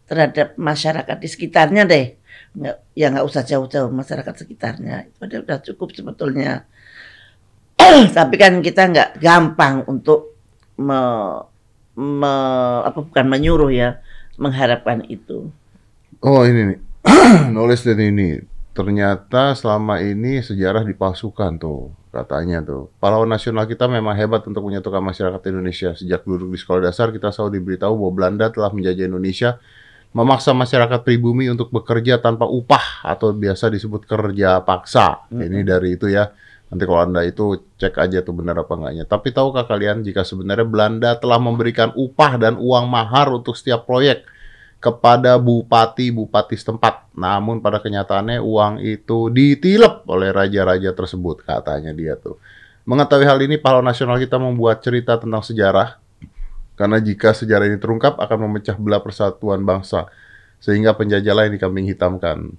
[0.10, 2.18] terhadap masyarakat di sekitarnya deh.
[2.56, 5.12] Nggak, ya nggak usah jauh-jauh masyarakat sekitarnya.
[5.12, 6.66] Itu udah, udah cukup sebetulnya.
[8.18, 10.40] Tapi kan kita nggak gampang untuk
[10.80, 11.02] me,
[12.00, 14.00] me- apa bukan menyuruh ya
[14.40, 15.52] mengharapkan itu.
[16.24, 16.80] Oh ini nih,
[17.56, 18.30] nulis dari ini.
[18.76, 22.88] Ternyata selama ini sejarah dipalsukan tuh, katanya tuh.
[23.04, 25.92] Pahlawan nasional kita memang hebat untuk menyatukan masyarakat Indonesia.
[25.92, 29.60] Sejak duduk di sekolah dasar, kita selalu diberitahu bahwa Belanda telah menjajah Indonesia,
[30.16, 35.28] memaksa masyarakat pribumi untuk bekerja tanpa upah atau biasa disebut kerja paksa.
[35.28, 36.32] Ini dari itu ya.
[36.72, 39.04] Nanti kalau Anda itu cek aja tuh benar apa enggaknya.
[39.06, 44.26] Tapi tahukah kalian jika sebenarnya Belanda telah memberikan upah dan uang mahar untuk setiap proyek
[44.86, 47.10] kepada bupati-bupati setempat.
[47.18, 52.38] Namun pada kenyataannya uang itu ditilep oleh raja-raja tersebut, katanya dia tuh.
[52.86, 55.98] Mengetahui hal ini, pahlawan nasional kita membuat cerita tentang sejarah.
[56.78, 60.06] Karena jika sejarah ini terungkap akan memecah belah persatuan bangsa.
[60.62, 62.54] Sehingga penjajah lain dikambing hitamkan.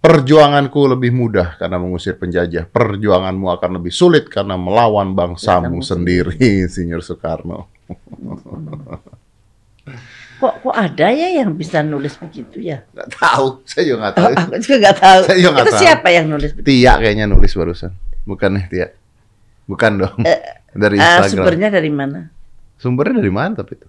[0.00, 2.68] Perjuanganku lebih mudah karena mengusir penjajah.
[2.68, 6.36] Perjuanganmu akan lebih sulit karena melawan bangsamu Bangsamu sendiri,
[6.72, 7.72] Sinyur Soekarno.
[10.40, 12.80] Kok kok ada ya yang bisa nulis begitu ya?
[12.90, 14.32] Nggak tahu, saya juga nggak Oh, tahu.
[14.32, 15.20] aku juga nggak tahu.
[15.22, 15.82] Saya juga nggak Itu tahu.
[15.84, 16.66] siapa yang nulis begitu?
[16.66, 17.92] Tia kayaknya nulis barusan.
[18.24, 18.86] Bukan nih Tia.
[19.66, 20.16] Bukan dong.
[20.72, 21.28] dari Ah, Instagram.
[21.30, 22.20] sumbernya dari mana?
[22.74, 23.88] Sumbernya dari mana tapi itu?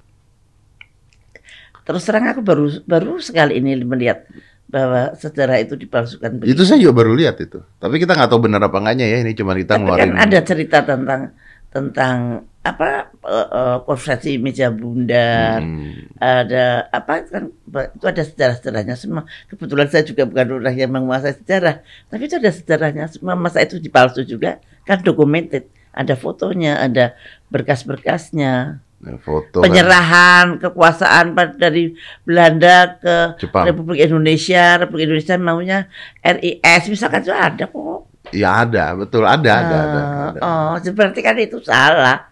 [1.82, 4.24] terus terang aku baru baru sekali ini melihat
[4.70, 6.38] bahwa sejarah itu dipalsukan.
[6.38, 6.54] begitu.
[6.54, 7.60] Itu saya juga baru lihat itu.
[7.76, 9.18] Tapi kita nggak tahu benar apa enggaknya ya.
[9.20, 10.14] Ini cuma kita Tapi ngeluarin.
[10.14, 11.22] kan ada cerita tentang
[11.68, 12.18] tentang
[12.62, 16.14] apa eh, eh, konferensi meja bundar, Hmm.
[16.16, 17.50] ada apa kan
[17.90, 19.26] itu ada sejarah-sejarahnya semua.
[19.48, 23.34] Kebetulan saya juga bukan orang yang menguasai sejarah, tapi itu ada sejarahnya semua.
[23.34, 27.18] Masa itu dipalsu juga kan documented, ada fotonya, ada
[27.50, 29.66] berkas-berkasnya, Ya, foto kan.
[29.66, 33.66] penyerahan kekuasaan pada- dari Belanda ke Jepang.
[33.66, 35.80] Republik Indonesia, Republik Indonesia maunya
[36.22, 38.06] RIS, misalkan itu ada kok.
[38.30, 40.00] Ya ada, betul ada, ada, ada.
[40.00, 40.40] Ah, ada.
[40.40, 42.30] Oh, seperti kan itu salah.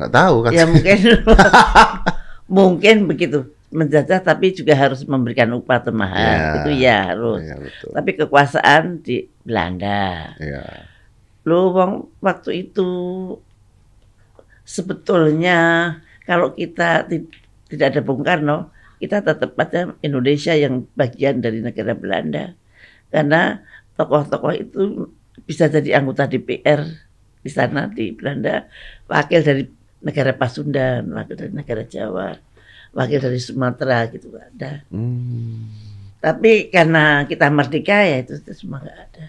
[0.00, 0.50] Nggak tahu kan?
[0.56, 0.98] Ya mungkin
[2.60, 3.38] mungkin begitu
[3.70, 6.18] menjajah tapi juga harus memberikan upah atau mahal.
[6.18, 6.54] Ya.
[6.58, 7.40] Itu ya harus.
[7.44, 7.90] Betul.
[7.94, 10.34] Tapi kekuasaan di Belanda.
[10.40, 10.88] Iya.
[11.46, 12.88] Lu wong waktu itu
[14.66, 15.58] sebetulnya
[16.26, 17.30] kalau kita ti-
[17.70, 22.54] tidak ada Bung Karno, kita tetap aja Indonesia yang bagian dari negara Belanda.
[23.10, 23.62] Karena
[23.94, 25.10] tokoh-tokoh itu
[25.46, 26.86] bisa jadi anggota DPR
[27.40, 28.68] di sana di Belanda,
[29.08, 29.64] wakil dari
[30.00, 32.36] negara Pasundan, wakil dari negara Jawa,
[32.96, 34.84] wakil dari Sumatera gitu ada.
[34.88, 35.68] Hmm.
[36.20, 39.26] Tapi karena kita merdeka ya itu, itu semua nggak ada.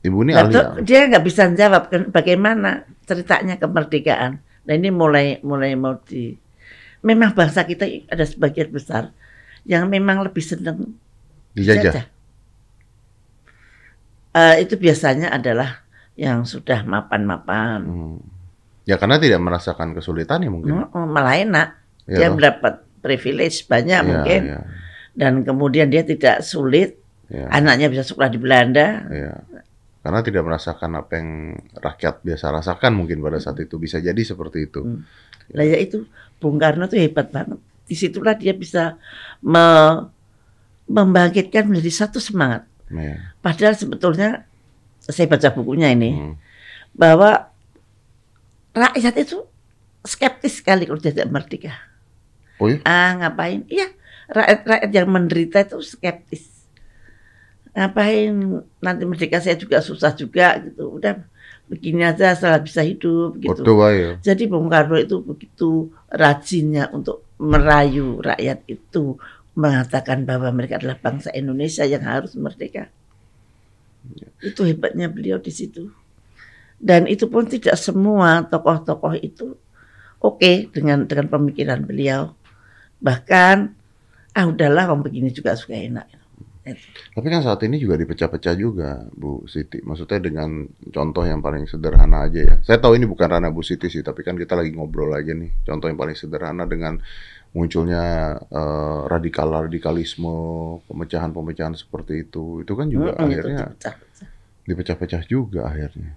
[0.00, 0.52] Ibu ini Nah, ahli.
[0.52, 4.40] tuh, dia nggak bisa jawab kan bagaimana ceritanya kemerdekaan.
[4.40, 6.36] Nah ini mulai mulai mau di.
[7.00, 9.08] Memang bangsa kita ada sebagian besar
[9.64, 10.92] yang memang lebih senang
[11.56, 12.04] dijajah.
[14.30, 15.80] Eh, itu biasanya adalah
[16.12, 17.80] yang sudah mapan-mapan.
[17.80, 18.20] Hmm.
[18.90, 20.82] Ya karena tidak merasakan kesulitan ya mungkin.
[20.90, 21.68] Oh, malah enak.
[22.10, 24.40] Ya dia mendapat privilege banyak Iya, mungkin.
[24.50, 24.60] iya,
[25.14, 26.98] Dan kemudian dia tidak sulit.
[27.30, 29.06] iya, Anaknya bisa sekolah di Belanda.
[29.08, 29.38] iya.
[30.00, 31.30] Karena tidak merasakan apa yang
[31.76, 34.80] rakyat biasa rasakan mungkin pada saat itu bisa jadi seperti itu.
[34.80, 35.04] Hmm.
[35.52, 36.08] Lah ya itu
[36.40, 37.60] Bung Karno itu hebat banget.
[37.84, 38.96] Di situlah dia bisa
[39.38, 40.08] me-
[40.88, 42.64] membangkitkan menjadi satu semangat.
[42.88, 43.36] Iya.
[43.38, 44.48] Padahal sebetulnya
[44.98, 46.34] saya baca bukunya ini Hmm.
[46.90, 47.49] bahwa
[48.72, 49.44] rakyat itu
[50.06, 51.74] skeptis sekali kalau tidak merdeka.
[52.60, 52.80] Oh iya?
[52.84, 53.64] Ah ngapain?
[53.68, 53.88] Iya
[54.30, 56.46] rakyat rakyat yang menderita itu skeptis.
[57.74, 58.34] Ngapain
[58.82, 60.98] nanti merdeka saya juga susah juga gitu.
[60.98, 61.22] Udah
[61.70, 63.62] begini aja asal bisa hidup gitu.
[63.62, 64.10] Betul ayo.
[64.22, 69.16] Jadi Bung Karno itu begitu rajinnya untuk merayu rakyat itu
[69.54, 72.90] mengatakan bahwa mereka adalah bangsa Indonesia yang harus merdeka.
[74.40, 75.92] Itu hebatnya beliau di situ.
[76.80, 79.52] Dan itu pun tidak semua tokoh-tokoh itu
[80.24, 82.32] oke dengan dengan pemikiran beliau.
[83.04, 83.56] Bahkan
[84.32, 86.08] ah udahlah orang begini juga suka enak.
[87.16, 89.80] Tapi kan saat ini juga dipecah-pecah juga, Bu Siti.
[89.80, 92.56] Maksudnya dengan contoh yang paling sederhana aja ya.
[92.60, 95.64] Saya tahu ini bukan ranah Bu Siti sih, tapi kan kita lagi ngobrol aja nih.
[95.64, 97.00] Contoh yang paling sederhana dengan
[97.56, 100.36] munculnya eh, radikal-radikalisme,
[100.86, 102.62] pemecahan-pemecahan seperti itu.
[102.62, 103.64] Itu kan juga itu akhirnya
[104.68, 106.14] dipecah-pecah juga akhirnya.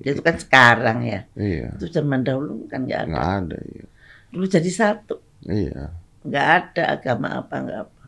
[0.00, 1.20] Itu kan sekarang ya.
[1.36, 3.10] Iya, Itu zaman dahulu kan nggak ada.
[3.12, 3.58] nggak ada.
[3.60, 3.86] Iya.
[4.32, 5.16] Dulu jadi satu.
[5.44, 5.92] iya.
[6.22, 8.02] nggak ada agama apa nggak apa.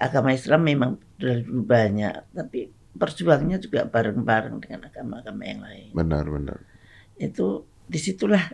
[0.00, 0.90] Agama Islam memang
[1.20, 5.88] dari dulu banyak, tapi perjuangannya juga bareng-bareng dengan agama-agama yang lain.
[5.92, 6.58] Benar-benar.
[7.20, 8.48] Itu di situlah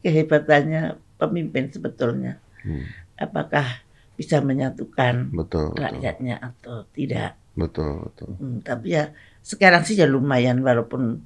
[0.00, 2.38] kehebatannya pemimpin sebetulnya.
[2.62, 2.86] Hmm.
[3.18, 3.82] Apakah
[4.14, 5.82] bisa menyatukan Betul, betul.
[5.82, 7.34] rakyatnya atau tidak?
[7.58, 8.30] Betul, betul.
[8.38, 9.10] Hmm, tapi ya
[9.42, 11.18] sekarang sih ya lumayan walaupun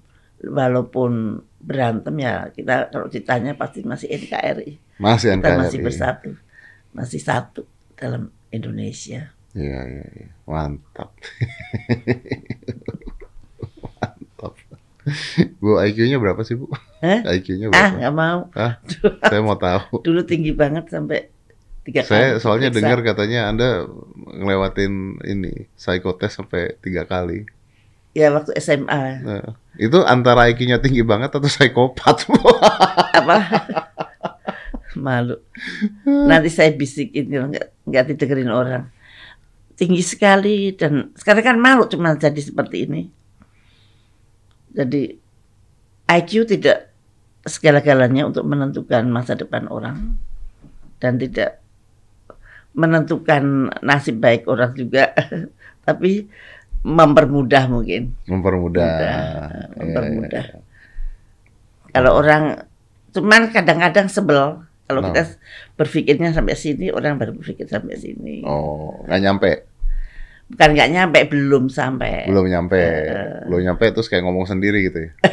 [0.43, 4.73] walaupun berantem ya kita kalau ditanya pasti masih NKRI.
[4.97, 5.61] Masih Kita NKRI.
[5.61, 6.31] masih bersatu,
[6.93, 7.63] masih satu
[7.95, 9.33] dalam Indonesia.
[9.53, 10.29] Iya, iya, iya.
[10.45, 11.17] Mantap.
[13.83, 14.53] Mantap.
[15.57, 16.67] Bu, IQ-nya berapa sih, Bu?
[16.99, 17.23] Hah?
[17.31, 17.95] IQ-nya Ah, berapa?
[17.97, 18.41] nggak mau.
[18.53, 18.73] Hah?
[19.31, 20.03] Saya mau tahu.
[20.03, 21.31] Dulu tinggi banget sampai
[21.87, 22.43] tiga Saya kali.
[22.43, 22.83] soalnya diperiksa.
[22.83, 23.69] dengar katanya Anda
[24.35, 24.93] ngelewatin
[25.25, 27.47] ini psikotes sampai tiga kali.
[28.13, 29.03] Ya waktu SMA.
[29.23, 32.25] Nah, itu antara IQ-nya tinggi banget atau psikopat?
[33.21, 33.37] Apa?
[34.97, 35.37] Malu.
[36.05, 38.89] Nanti saya bisikin, ya, nggak nggak didengerin orang.
[39.77, 43.03] Tinggi sekali dan sekarang kan malu cuma jadi seperti ini.
[44.73, 45.13] Jadi
[46.09, 46.97] IQ tidak
[47.45, 50.17] segala-galanya untuk menentukan masa depan orang
[50.97, 51.61] dan tidak
[52.77, 55.13] menentukan nasib baik orang juga,
[55.87, 56.29] tapi
[56.87, 58.15] mempermudah mungkin.
[58.25, 58.87] Mempermudah.
[58.87, 60.45] Mudah, Iya, mempermudah.
[60.47, 61.91] iya, iya.
[61.91, 62.63] Kalau orang
[63.11, 65.11] cuman kadang-kadang sebel kalau Nah.
[65.11, 65.35] kita
[65.75, 68.47] berpikirnya sampai sini orang baru berpikir sampai sini.
[68.47, 69.51] Oh, nggak nyampe.
[70.47, 72.31] Bukan nggak nyampe belum sampai.
[72.31, 72.79] Belum nyampe.
[72.79, 73.51] Eh.
[73.51, 75.13] Belum nyampe terus kayak ngomong sendiri gitu ya.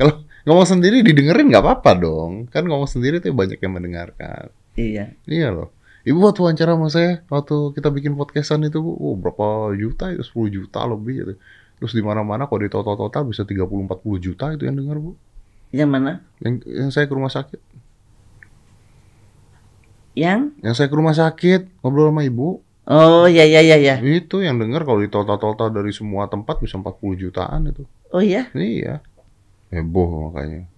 [0.00, 2.48] Kalau ngomong sendiri didengerin nggak apa-apa dong.
[2.48, 4.48] Kan ngomong sendiri tuh banyak yang mendengarkan.
[4.72, 5.12] Iya.
[5.28, 5.68] Iya loh.
[6.04, 10.20] Ibu waktu wawancara sama saya waktu kita bikin podcastan itu, Bu, oh, berapa juta itu
[10.20, 11.34] 10 juta lebih gitu.
[11.80, 15.16] Terus di mana-mana kalau di total-total bisa 30 40 juta itu yang dengar, Bu.
[15.72, 16.12] Yang mana?
[16.44, 17.60] Yang, yang saya ke rumah sakit.
[20.12, 20.52] Yang?
[20.60, 23.96] Yang saya ke rumah sakit ngobrol sama ibu, Oh ya ya ya ya.
[24.04, 27.88] itu yang dengar kalau di total-total dari semua tempat bisa 40 jutaan itu.
[28.12, 28.52] Oh iya.
[28.52, 29.00] Iya.
[29.72, 30.68] Heboh makanya.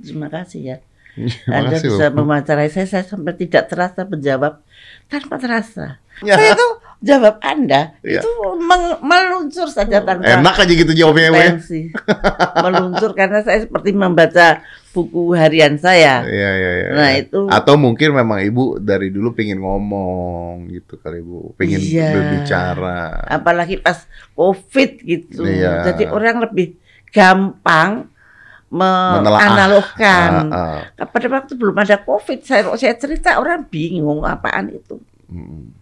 [0.00, 0.76] Terima kasih ya.
[1.12, 2.12] Terima Anda kasih bisa loh.
[2.16, 4.62] mewawancarai saya, saya sampai tidak terasa menjawab
[5.06, 5.86] tanpa terasa.
[6.20, 6.36] Ya.
[6.36, 6.68] Saya itu
[7.00, 8.20] jawab Anda Iya.
[8.20, 8.30] itu
[9.00, 11.52] meluncur saja tanpa Enak aja gitu jawabnya ya, Bu, ya.
[12.58, 16.20] meluncur karena saya seperti membaca buku harian saya.
[16.22, 16.88] Iya, iya, iya.
[16.92, 17.22] Nah, iya.
[17.22, 22.10] itu- Atau mungkin memang ibu dari dulu pengen ngomong gitu kali ibu, pengen Iya.
[22.12, 23.24] berbicara.
[23.24, 25.42] Apalagi pas COVID gitu.
[25.42, 25.88] Iya.
[25.88, 26.76] Jadi orang lebih
[27.10, 28.12] gampang.
[28.70, 30.46] Menganalogkan.
[30.48, 31.06] Ah, ah.
[31.10, 35.02] Pada waktu belum ada COVID, saya saya cerita orang bingung apaan itu.
[35.26, 35.74] Mm.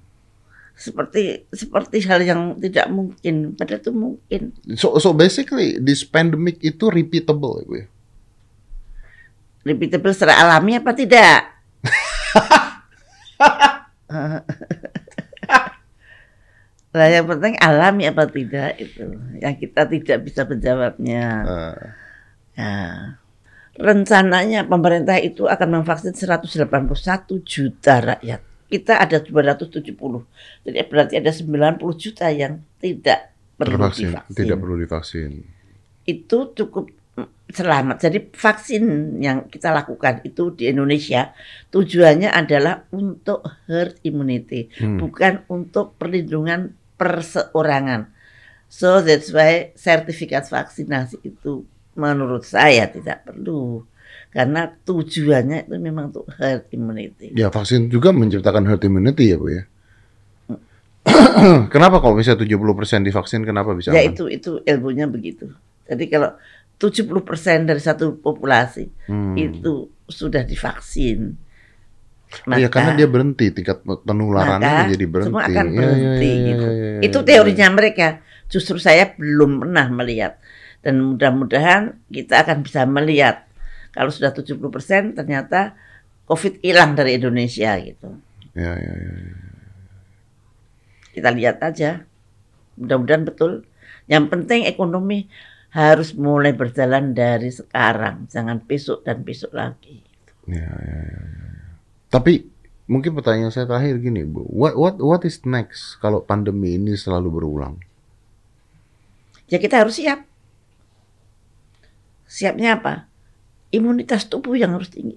[0.73, 4.41] Seperti seperti hal yang tidak mungkin, padahal itu mungkin.
[4.81, 7.87] So, so basically this pandemic itu repeatable ya bu ya?
[9.69, 11.41] Repeatable secara alami apa tidak?
[16.89, 19.05] Nah, yang penting alami apa tidak itu
[19.39, 21.25] yang kita tidak bisa menjawabnya.
[21.45, 21.77] Ah,
[22.59, 23.23] Nah,
[23.79, 26.67] rencananya pemerintah itu akan memvaksin 181
[27.47, 28.41] juta rakyat.
[28.69, 30.27] Kita ada 270.
[30.67, 34.35] Jadi berarti ada 90 juta yang tidak perlu tervaksin, divaksin.
[34.37, 35.31] tidak perlu divaksin.
[36.05, 36.91] Itu cukup
[37.49, 37.97] selamat.
[38.05, 38.83] Jadi vaksin
[39.25, 41.33] yang kita lakukan itu di Indonesia
[41.73, 45.01] tujuannya adalah untuk herd immunity, Hmm.
[45.01, 48.13] bukan untuk perlindungan perseorangan.
[48.69, 51.65] So that's why sertifikat vaksinasi itu
[51.99, 53.83] menurut saya tidak perlu
[54.31, 57.35] karena tujuannya itu memang untuk herd immunity.
[57.35, 59.63] Ya vaksin juga menciptakan herd immunity ya bu ya.
[61.73, 62.61] kenapa kalau misalnya 70%
[63.03, 64.13] divaksin kenapa bisa Ya aman?
[64.13, 65.49] itu itu ilmunya begitu.
[65.89, 66.37] Jadi kalau
[66.77, 67.11] 70%
[67.65, 69.35] dari satu populasi Hmm.
[69.35, 71.35] itu sudah divaksin.
[72.47, 75.29] Iya karena dia berhenti tingkat penularannya maka menjadi berhenti.
[75.33, 76.67] semua akan Iya, berhenti iya, gitu.
[76.69, 77.27] iya, iya, Itu iya.
[77.27, 78.07] teorinya mereka.
[78.49, 80.37] Justru saya belum pernah melihat
[80.89, 83.45] dan mudah-mudahan kita akan bisa melihat
[83.93, 85.77] kalau sudah 70% ternyata
[86.25, 88.17] COVID hilang dari Indonesia gitu.
[88.57, 89.21] Iya, iya, iya.
[91.13, 92.09] Kita lihat aja.
[92.81, 93.69] Mudah-mudahan betul.
[94.09, 95.29] Yang penting ekonomi
[95.77, 100.01] harus mulai berjalan dari sekarang, jangan besok dan besok lagi.
[100.49, 101.61] Iya, iya, iya, iya.
[102.09, 102.49] Tapi
[102.89, 107.29] mungkin pertanyaan saya terakhir gini bu, what what what is next kalau pandemi ini selalu
[107.29, 107.77] berulang?
[109.49, 110.28] Ya kita harus siap.
[112.29, 113.09] Siapnya apa?
[113.73, 115.17] Imunitas tubuh yang harus tinggi.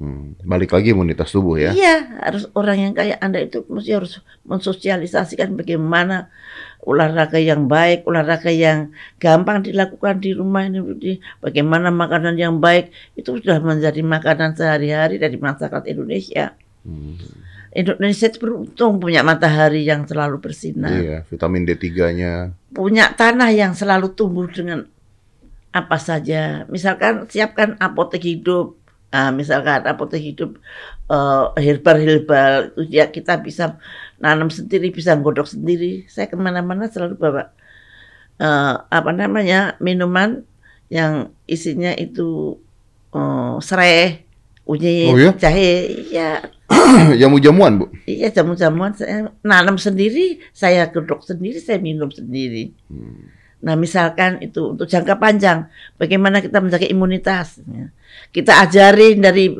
[0.00, 1.76] Hmm, balik lagi imunitas tubuh ya.
[1.76, 6.32] Iya, harus orang yang kayak Anda itu mesti harus mensosialisasikan bagaimana
[6.80, 12.88] olahraga yang baik, olahraga yang gampang dilakukan di rumah ini, di- bagaimana makanan yang baik
[13.12, 16.56] itu sudah menjadi makanan sehari-hari dari masyarakat Indonesia.
[16.80, 17.20] Hmm,
[17.70, 22.56] Indonesia itu beruntung punya matahari yang selalu bersinar, Iya, vitamin D3-nya.
[22.72, 24.88] punya tanah yang selalu tumbuh dengan
[25.70, 26.66] apa saja.
[26.66, 28.80] Misalkan siapkan apotek hidup,
[29.10, 30.62] Nah, misalkan apotek hidup
[31.10, 33.74] eh, herbal-herbal itu ya kita bisa
[34.22, 36.06] nanam sendiri, bisa godok sendiri.
[36.06, 37.50] Saya ke mana-mana selalu bawa
[38.38, 40.46] eh, apa namanya minuman
[40.86, 42.54] yang isinya itu
[43.10, 44.22] eh, serai,
[44.62, 45.34] unyit, Oh, iya?
[45.34, 46.46] jahe, ya
[47.18, 47.86] Jamu-jamuan bu.
[48.06, 52.70] Iya jamu-jamuan saya nanam sendiri, saya godok sendiri, saya minum sendiri.
[53.60, 55.68] Nah misalkan itu untuk jangka panjang,
[56.00, 57.60] bagaimana kita menjaga imunitas?
[57.68, 57.92] ya.
[58.32, 59.52] Kita ajarin dari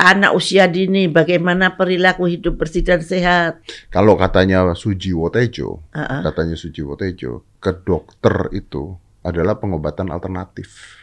[0.00, 3.62] anak usia dini bagaimana perilaku hidup bersih dan sehat.
[3.92, 6.20] Kalau katanya Sujiwo Tejo, Ah, ah.
[6.26, 10.98] katanya Sujiwo Tejo, ke dokter itu adalah pengobatan alternatif.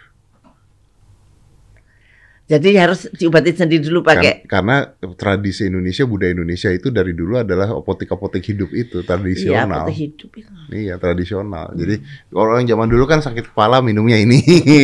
[2.49, 4.41] Jadi harus diobati sendiri dulu pakai.
[4.41, 4.75] Kar- karena
[5.13, 9.85] tradisi Indonesia, budaya Indonesia itu dari dulu adalah apotek-apotek hidup itu Iya, tradisional.
[9.85, 10.49] apotek hidup itu.
[10.69, 11.77] Iya tradisional.
[11.77, 14.41] Jadi orang zaman dulu kan sakit kepala minumnya ini,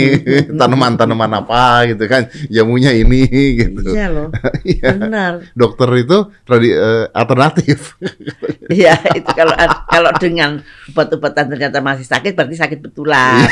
[0.61, 3.26] tanaman-tanaman apa gitu kan, jamunya ini
[3.57, 3.82] gitu.
[3.89, 4.30] Iya loh,
[4.61, 4.89] Iya.
[4.93, 5.32] benar.
[5.51, 7.97] Dokter itu tradi eh, alternatif.
[8.66, 9.53] Iya itu kalau
[9.86, 10.57] kalau dengan
[10.89, 13.45] obat-obatan ternyata masih sakit berarti sakit betulan.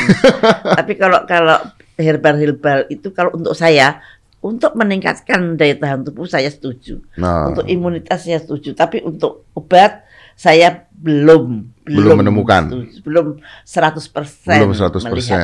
[0.74, 1.54] Tapi kalau kalau
[1.96, 4.02] herbal-herbal itu kalau untuk saya
[4.38, 7.00] untuk meningkatkan daya tahan tubuh saya setuju.
[7.16, 8.76] Nah, Untuk imunitas saya setuju.
[8.76, 10.04] Tapi untuk obat
[10.36, 12.68] saya belum Belum menemukan.
[12.68, 12.96] setuju.
[13.00, 13.26] belum
[13.64, 15.08] 100% belum 100%.
[15.08, 15.40] melihat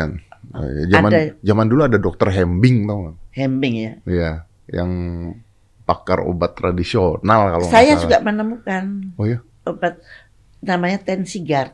[0.53, 0.85] iya.
[0.91, 1.21] Zaman Ada.
[1.39, 3.17] zaman dulu ada dokter Hembing tau nggak?
[3.31, 3.93] Hembing ya.
[4.05, 4.31] Iya,
[4.69, 4.91] yang
[5.83, 9.41] pakar obat tradisional kalau Saya juga menemukan Oh ya.
[9.65, 9.97] obat
[10.61, 11.73] namanya Tensigard.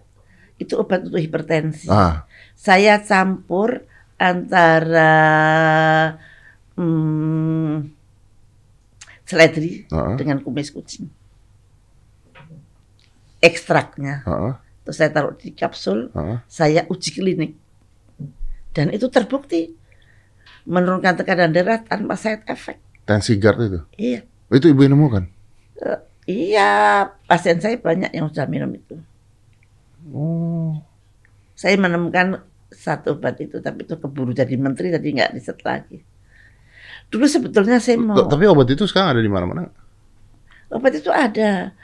[0.56, 1.86] Itu obat untuk hipertensi.
[1.86, 2.24] Ah,
[2.54, 3.82] Saya campur
[4.16, 5.14] antara
[6.76, 7.92] hmm,
[9.24, 10.14] seledri Heeh.
[10.16, 11.08] dengan kumis kucing.
[13.44, 14.24] Ekstraknya.
[14.24, 14.54] heeh,
[14.86, 16.38] Terus saya taruh di kapsul, heeh.
[16.48, 17.52] saya uji klinik.
[18.72, 19.72] Dan itu terbukti
[20.66, 22.80] menurunkan tekanan darah tanpa side effect.
[23.06, 23.80] Tensi guard itu.
[23.96, 24.20] Iya.
[24.50, 25.24] Itu ibu yang nemukan.
[26.26, 28.98] Iya, pasien saya banyak yang sudah minum itu.
[30.10, 30.74] Oh.
[31.54, 32.42] Saya menemukan
[32.86, 35.98] satu obat itu, tapi itu keburu jadi menteri, jadi nggak riset lagi.
[37.10, 39.66] Dulu sebetulnya saya mau T- Tapi obat itu sekarang ada di mana-mana.
[40.66, 41.74] obat itu ada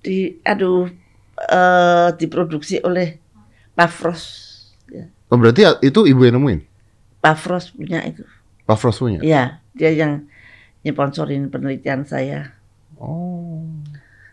[0.00, 0.88] di, aduh,
[1.40, 3.16] eh, diproduksi oleh
[3.72, 4.24] Pafros.
[4.88, 5.08] Ya.
[5.28, 6.60] Oh, berarti ya- itu ibu yang nemuin.
[7.20, 8.24] Pafros punya itu.
[8.64, 9.20] Pafros punya.
[9.20, 10.24] Iya, dia yang
[10.80, 12.56] nyponsorin penelitian saya.
[12.96, 13.64] Oh.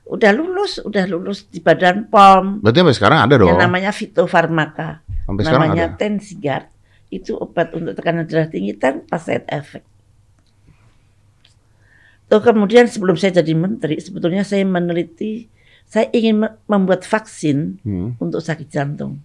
[0.08, 2.64] Udah lulus, udah lulus di Badan POM.
[2.64, 3.52] Berarti sampai sekarang ada dong.
[3.52, 5.04] Yang namanya fitofarmaka.
[5.28, 5.98] Sampai namanya ada.
[6.00, 6.72] Tensigard.
[7.08, 9.84] Itu obat untuk tekanan darah tinggi tanpa side effect.
[12.28, 15.48] Tuh kemudian sebelum saya jadi menteri, sebetulnya saya meneliti,
[15.84, 18.20] saya ingin me- membuat vaksin Hmm.
[18.20, 19.24] untuk sakit jantung.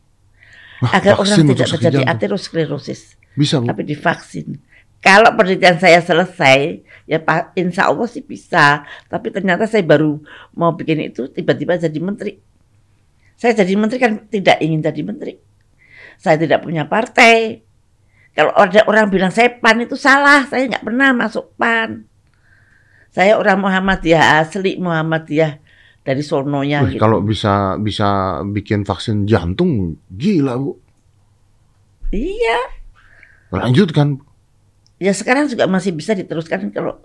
[0.78, 2.10] Wah, Agar orang tidak terjadi jantung.
[2.14, 3.18] aterosklerosis.
[3.34, 3.66] Bisa bu.
[3.66, 4.62] Tapi divaksin.
[5.02, 8.86] Kalau penelitian saya selesai, ya Pak, insya Allah sih bisa.
[9.08, 10.22] Tapi ternyata saya baru
[10.54, 12.38] mau bikin itu, tiba-tiba jadi menteri.
[13.34, 15.34] Saya jadi menteri kan tidak ingin jadi menteri.
[16.22, 17.66] Saya tidak punya partai.
[18.32, 22.06] Kalau ada orang bilang saya PAN itu salah, saya nggak pernah masuk PAN.
[23.12, 25.58] Saya orang Muhammadiyah asli, Muhammadiyah
[26.06, 27.02] dari sononya Wih, gitu.
[27.02, 30.78] Kalau bisa bisa bikin vaksin jantung, gila bu.
[32.12, 32.60] Iya,
[33.52, 34.20] Lanjutkan.
[35.02, 37.00] ya sekarang juga masih bisa diteruskan kalau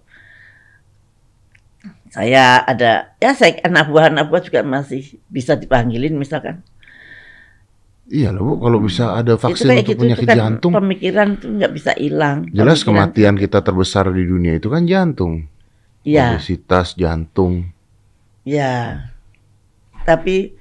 [2.14, 6.64] saya ada ya saya anak buah anak buah juga masih bisa dipanggilin misalkan
[8.08, 11.50] Iya lah bu, kalau bisa ada vaksin untuk gitu, penyakit itu kan jantung, pemikiran tuh
[11.60, 12.48] nggak bisa hilang.
[12.56, 15.44] jelas Pemikiran- kematian kita terbesar di dunia itu kan jantung.
[16.08, 17.68] ya Obesitas jantung.
[18.48, 19.04] ya
[20.08, 20.56] tapi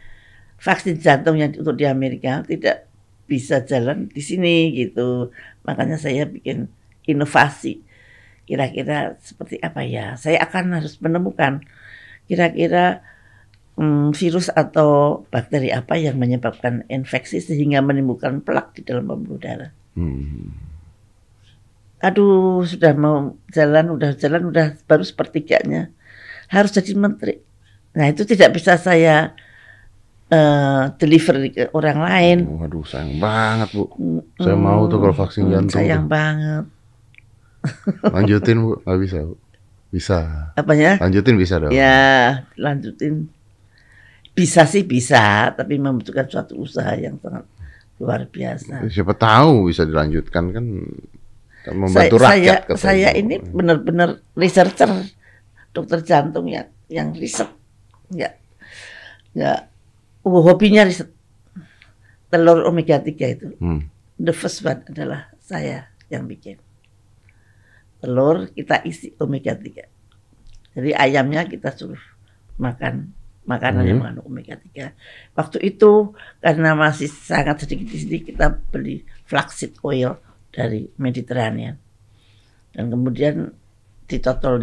[0.59, 2.91] vaksin jantung yang untuk di Amerika tidak
[3.31, 5.31] bisa jalan di sini gitu.
[5.63, 6.67] Makanya saya bikin
[7.07, 7.79] inovasi.
[8.43, 10.19] Kira-kira seperti apa ya?
[10.19, 11.63] Saya akan harus menemukan
[12.27, 13.07] kira-kira
[13.77, 14.89] hmm, virus atau
[15.29, 20.53] bakteri apa yang menyebabkan infeksi sehingga menimbulkan plak di dalam pembuluh darah Hmm.
[21.99, 25.89] aduh sudah mau jalan udah jalan udah baru sepertiganya
[26.49, 27.41] harus jadi menteri
[27.91, 29.33] nah itu tidak bisa saya
[30.29, 33.89] eh, deliver ke orang lain Waduh sayang banget bu.
[33.97, 36.13] Mm, Saya mau tuh kalau vaksin mm, jantung sayang tuh.
[36.13, 36.65] banget
[38.15, 39.35] Lanjutin bu, nggak bisa bu.
[39.89, 40.19] Bisa.
[40.53, 41.73] apanya Lanjutin bisa dong.
[41.73, 43.33] ya lanjutin
[44.37, 47.49] bisa sih bisa tapi membutuhkan suatu usaha yang sangat
[47.97, 48.85] luar biasa.
[48.93, 50.67] Siapa tahu bisa dilanjutkan kan,
[51.65, 52.85] saya, membantu saya, rakyat katanya.
[52.85, 54.93] saya ini benar-benar researcher
[55.73, 57.49] dokter jantung yang yang riset.
[58.13, 58.37] Nggak
[59.33, 59.61] nggak
[60.29, 61.09] oh, hobinya riset.
[62.29, 63.49] Telur omega 3 itu.
[63.63, 63.87] Hmm.
[64.21, 66.61] the first one adalah saya yang bikin.
[68.05, 69.97] Telur kita isi omega 3
[70.77, 72.01] jadi ayamnya kita suruh
[72.61, 73.17] makan
[73.47, 74.11] makanan yang Hmm.
[74.13, 74.91] mengandung omega 3
[75.33, 80.19] waktu itu karena masih sangat sedikit di sini kita beli flaxseed oil
[80.51, 81.79] dari Mediterranean
[82.71, 83.55] dan kemudian
[84.05, 84.61] ditotol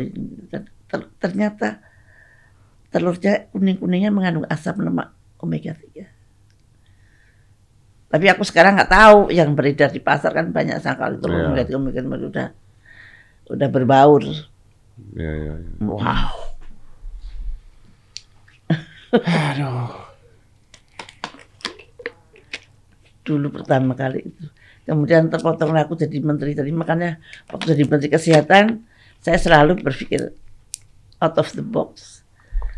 [0.47, 1.79] dan ter- ternyata
[2.87, 5.09] telurnya kuning-kuningnya mengandung asam lemak
[5.39, 6.05] omega 3
[8.07, 11.47] tapi aku sekarang nggak tahu yang beredar di pasar kan banyak sekali telur Iya.
[11.49, 12.47] omega 3 omega 3 udah
[13.49, 14.23] udah berbaur
[15.17, 15.73] Ya, ya, ya.
[15.81, 16.52] wow
[19.13, 20.03] Aduh.
[23.23, 24.45] dulu pertama kali itu.
[24.83, 28.83] Kemudian terpotonglah aku jadi menteri tadi makanya waktu jadi menteri kesehatan
[29.23, 30.35] saya selalu berpikir
[31.23, 32.19] out of the box.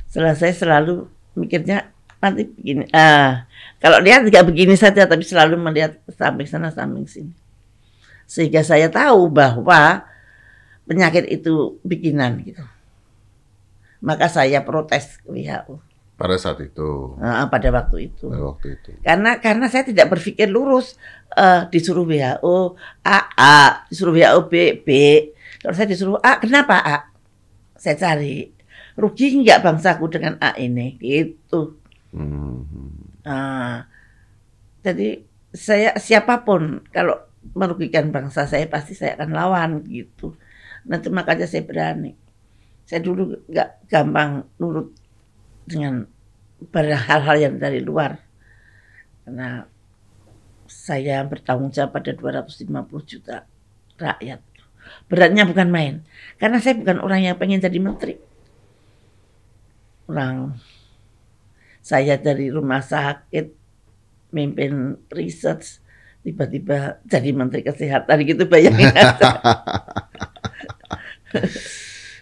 [0.06, 1.90] Setelah saya selalu mikirnya
[2.22, 2.86] nanti begini.
[2.94, 3.50] Ah,
[3.82, 7.34] kalau lihat tidak begini saja tapi selalu melihat samping sana samping sini.
[8.30, 10.06] Sehingga saya tahu bahwa
[10.86, 12.62] penyakit itu bikinan gitu.
[14.06, 18.32] Maka saya protes ke WHO Pada saat itu, ah, pada waktu itu.
[18.32, 18.90] pada waktu itu.
[19.04, 20.96] karena karena saya tidak berpikir lurus
[21.36, 24.90] eh, disuruh WHO A A disuruh WHO B B
[25.60, 26.98] kalau saya disuruh A kenapa A
[27.76, 28.48] saya cari
[28.96, 31.76] rugi nggak bangsaku dengan A ini gitu
[32.16, 32.64] Hmm.
[33.28, 33.84] nah,
[34.80, 35.20] jadi
[35.52, 37.20] saya siapa pun kalau
[37.52, 40.32] merugikan bangsa saya pasti saya akan lawan gitu.
[40.88, 42.16] Nanti makanya saya berani.
[42.88, 44.96] Saya dulu nggak gampang nurut
[45.66, 46.06] dengan
[46.74, 48.22] hal-hal yang dari luar.
[49.26, 49.66] Karena
[50.66, 52.66] saya bertanggung jawab pada 250
[53.06, 53.46] juta
[53.98, 54.42] rakyat.
[55.10, 55.94] Beratnya bukan main.
[56.38, 58.22] Karena saya bukan orang yang pengen jadi menteri.
[60.06, 60.62] Orang
[61.82, 63.50] saya dari rumah sakit,
[64.34, 65.82] mimpin research,
[66.26, 68.90] tiba-tiba jadi menteri kesehatan gitu bayangin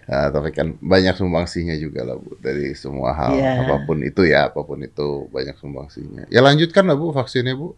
[0.03, 3.63] Nah, tapi kan banyak sumbangsinya juga lah Bu dari semua hal yeah.
[3.63, 6.27] apa pun itu ya apa pun itu banyak sumbangsinya.
[6.27, 7.71] Ya lanjutkan lah Bu vaksinnya Bu.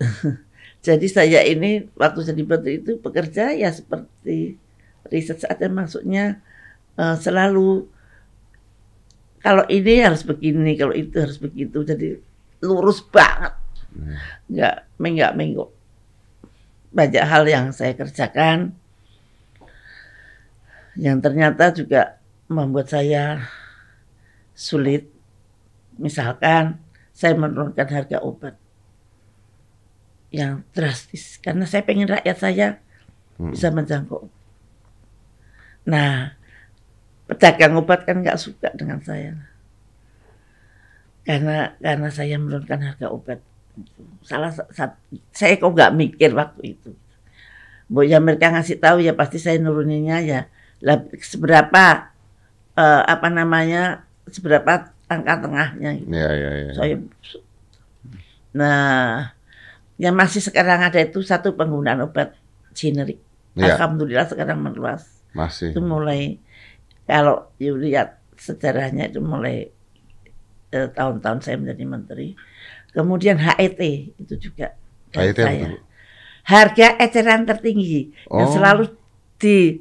[0.86, 4.56] jadi saya ini waktu jadi menteri itu bekerja ya seperti
[5.12, 6.24] riset saatnya maksudnya
[6.96, 7.84] uh, selalu
[9.40, 11.80] kalau ini harus begini, kalau itu harus begitu.
[11.80, 12.20] Jadi
[12.60, 13.56] lurus banget.
[13.92, 14.16] Hmm.
[14.52, 15.70] Nggak menggak menggok.
[16.92, 18.76] Banyak hal yang saya kerjakan
[20.98, 22.18] yang ternyata juga
[22.50, 23.46] membuat saya
[24.56, 25.06] sulit.
[26.00, 26.80] Misalkan
[27.12, 28.56] saya menurunkan harga obat
[30.30, 32.68] yang drastis karena saya pengen rakyat saya
[33.36, 33.52] hmm.
[33.52, 34.30] bisa menjangkau.
[35.90, 36.32] Nah,
[37.26, 39.50] pedagang obat kan nggak suka dengan saya
[41.30, 43.38] karena karena saya menurunkan harga obat.
[44.26, 44.96] Salah satu
[45.30, 46.90] saya kok nggak mikir waktu itu.
[47.90, 50.40] Bu ya mereka ngasih tahu ya pasti saya nuruninnya ya
[51.20, 52.10] seberapa
[52.76, 56.10] uh, apa namanya seberapa angka tengahnya gitu.
[56.12, 56.72] Ya, ya, ya.
[56.76, 56.96] Saya
[58.50, 59.30] Nah,
[59.94, 62.34] yang masih sekarang ada itu satu penggunaan obat
[62.74, 63.22] generik.
[63.54, 63.74] Ya.
[63.74, 65.06] Alhamdulillah sekarang meluas.
[65.34, 65.70] Masih.
[65.70, 66.38] Itu mulai
[67.06, 69.70] kalau you lihat sejarahnya itu mulai
[70.74, 72.28] eh, tahun-tahun saya menjadi menteri.
[72.90, 73.80] Kemudian HET
[74.18, 74.74] itu juga
[75.14, 75.78] HET saya.
[76.42, 78.42] Harga eceran tertinggi oh.
[78.42, 78.84] yang selalu
[79.38, 79.78] di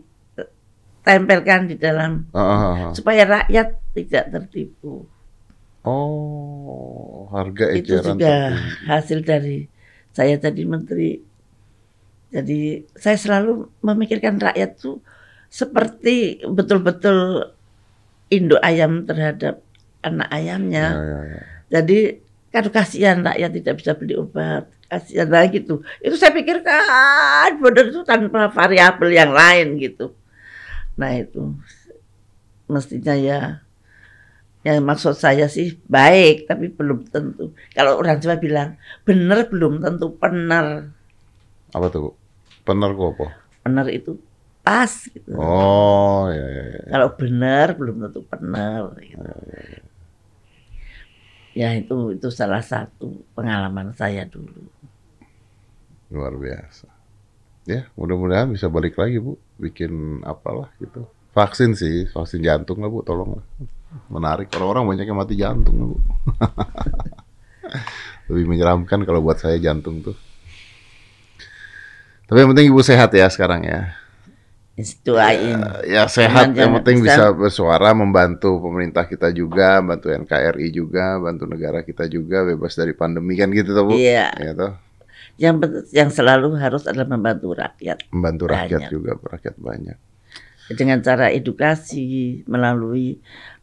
[1.04, 2.54] tempelkan di dalam uh, uh,
[2.89, 2.91] uh.
[2.93, 5.08] supaya rakyat tidak tertipu.
[5.88, 8.88] Oh, harga eceran itu juga tertinggi.
[8.88, 9.58] hasil dari
[10.12, 11.12] saya jadi menteri.
[12.30, 15.02] Jadi saya selalu memikirkan rakyat tuh
[15.50, 17.50] seperti betul-betul
[18.30, 19.66] induk ayam terhadap
[20.06, 20.86] anak ayamnya.
[20.93, 21.41] Ya, ya, ya.
[21.80, 22.00] Jadi
[22.50, 25.82] kan kasihan rakyat tidak bisa beli obat, kasihan lagi gitu.
[26.02, 30.14] Itu saya pikir kan benar itu tanpa variabel yang lain gitu.
[31.00, 31.56] Nah itu
[32.68, 33.64] mestinya ya
[34.60, 37.56] yang maksud saya sih baik tapi belum tentu.
[37.72, 38.76] Kalau orang Jawa bilang
[39.08, 40.91] benar belum tentu benar.
[41.72, 42.20] Apa tuh?
[42.68, 43.28] Benar kok apa?
[43.64, 44.20] Benar itu
[44.60, 45.32] pas gitu.
[45.39, 46.64] Oh ya ya.
[46.76, 46.82] ya.
[46.91, 48.91] Kalau benar belum tentu benar.
[49.00, 49.16] Gitu.
[49.16, 49.82] Ya, ya, ya.
[51.56, 54.68] ya itu itu salah satu pengalaman saya dulu.
[56.12, 56.91] Luar biasa.
[57.64, 61.03] Ya mudah-mudahan bisa balik lagi bu bikin apalah gitu.
[61.36, 63.38] Vaksin sih, vaksin jantung lah Bu, tolong.
[64.10, 65.97] Menarik, orang-orang banyak yang mati jantung lah Bu.
[68.34, 70.18] Lebih menyeramkan kalau buat saya jantung tuh.
[72.26, 73.93] Tapi yang penting Ibu sehat ya sekarang ya.
[75.03, 75.60] Doain.
[75.60, 81.51] Ya, ya sehat, yang penting bisa bersuara, membantu pemerintah kita juga, bantu NKRI juga, bantu
[81.51, 83.99] negara kita juga, bebas dari pandemi kan gitu tuh Bu.
[83.99, 84.32] Iya.
[84.39, 84.72] Ya, toh?
[85.39, 85.55] Yang
[85.95, 88.03] yang selalu harus adalah membantu rakyat.
[88.11, 88.91] Membantu rakyat banyak.
[88.91, 89.97] juga, rakyat banyak.
[90.75, 93.17] Dengan cara edukasi melalui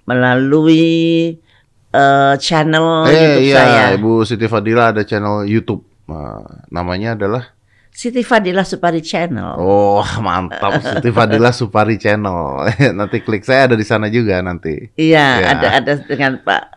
[0.08, 0.88] melalui
[1.92, 3.82] uh, channel eh, YouTube iya, saya.
[3.94, 5.84] Ibu Siti Fadila ada channel YouTube.
[6.06, 7.56] Uh, namanya adalah
[7.96, 9.56] Siti Fadila Supari Channel.
[9.56, 10.80] Oh, mantap.
[10.84, 12.68] Siti Fadila Supari Channel.
[12.98, 14.92] nanti klik saya ada di sana juga nanti.
[15.00, 15.46] Iya, ya.
[15.56, 16.75] ada ada dengan Pak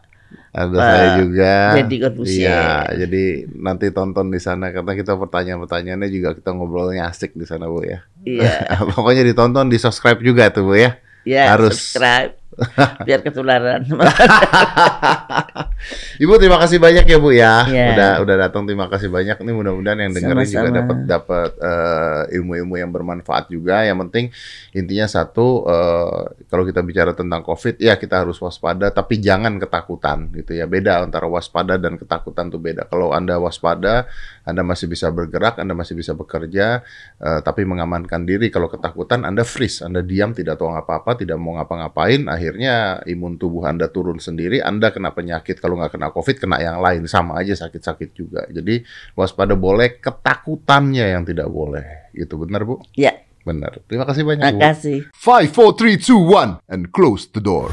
[0.50, 1.54] ada uh, saya juga.
[1.78, 1.96] Jadi
[2.26, 2.66] Iya,
[3.06, 3.24] jadi
[3.54, 8.02] nanti tonton di sana karena kita pertanyaan-pertanyaannya juga kita ngobrolnya asik di sana Bu ya.
[8.26, 8.66] Iya.
[8.96, 10.98] Pokoknya ditonton, di subscribe juga tuh Bu ya.
[11.28, 11.78] Iya, Harus.
[11.78, 12.39] subscribe
[13.08, 13.88] biar ketularan.
[16.20, 17.64] Ibu terima kasih banyak ya Bu ya.
[17.72, 17.96] Yeah.
[17.96, 19.40] Udah udah datang terima kasih banyak.
[19.40, 20.52] Ini mudah-mudahan yang dengerin Sama-sama.
[20.52, 23.88] juga dapat dapat uh, ilmu-ilmu yang bermanfaat juga.
[23.88, 24.26] Yang penting
[24.76, 30.28] intinya satu uh, kalau kita bicara tentang Covid ya kita harus waspada tapi jangan ketakutan
[30.36, 30.68] gitu ya.
[30.68, 32.92] Beda antara waspada dan ketakutan tuh beda.
[32.92, 34.12] Kalau Anda waspada,
[34.48, 36.86] Anda masih bisa bergerak, Anda masih bisa bekerja
[37.20, 38.52] uh, tapi mengamankan diri.
[38.54, 43.68] Kalau ketakutan Anda freeze, Anda diam tidak tahu apa-apa, tidak mau ngapa-ngapain, akhirnya imun tubuh
[43.68, 47.56] Anda turun sendiri, Anda kena penyakit kalau nggak kena COVID kena yang lain sama aja
[47.56, 48.46] sakit-sakit juga.
[48.48, 48.84] Jadi
[49.18, 52.12] waspada boleh, ketakutannya yang tidak boleh.
[52.16, 52.80] Itu benar bu?
[52.96, 53.26] Iya.
[53.40, 53.82] Benar.
[53.88, 54.98] Terima kasih banyak Terima kasih.
[55.16, 57.72] Five, four, three, two, one, and close the door.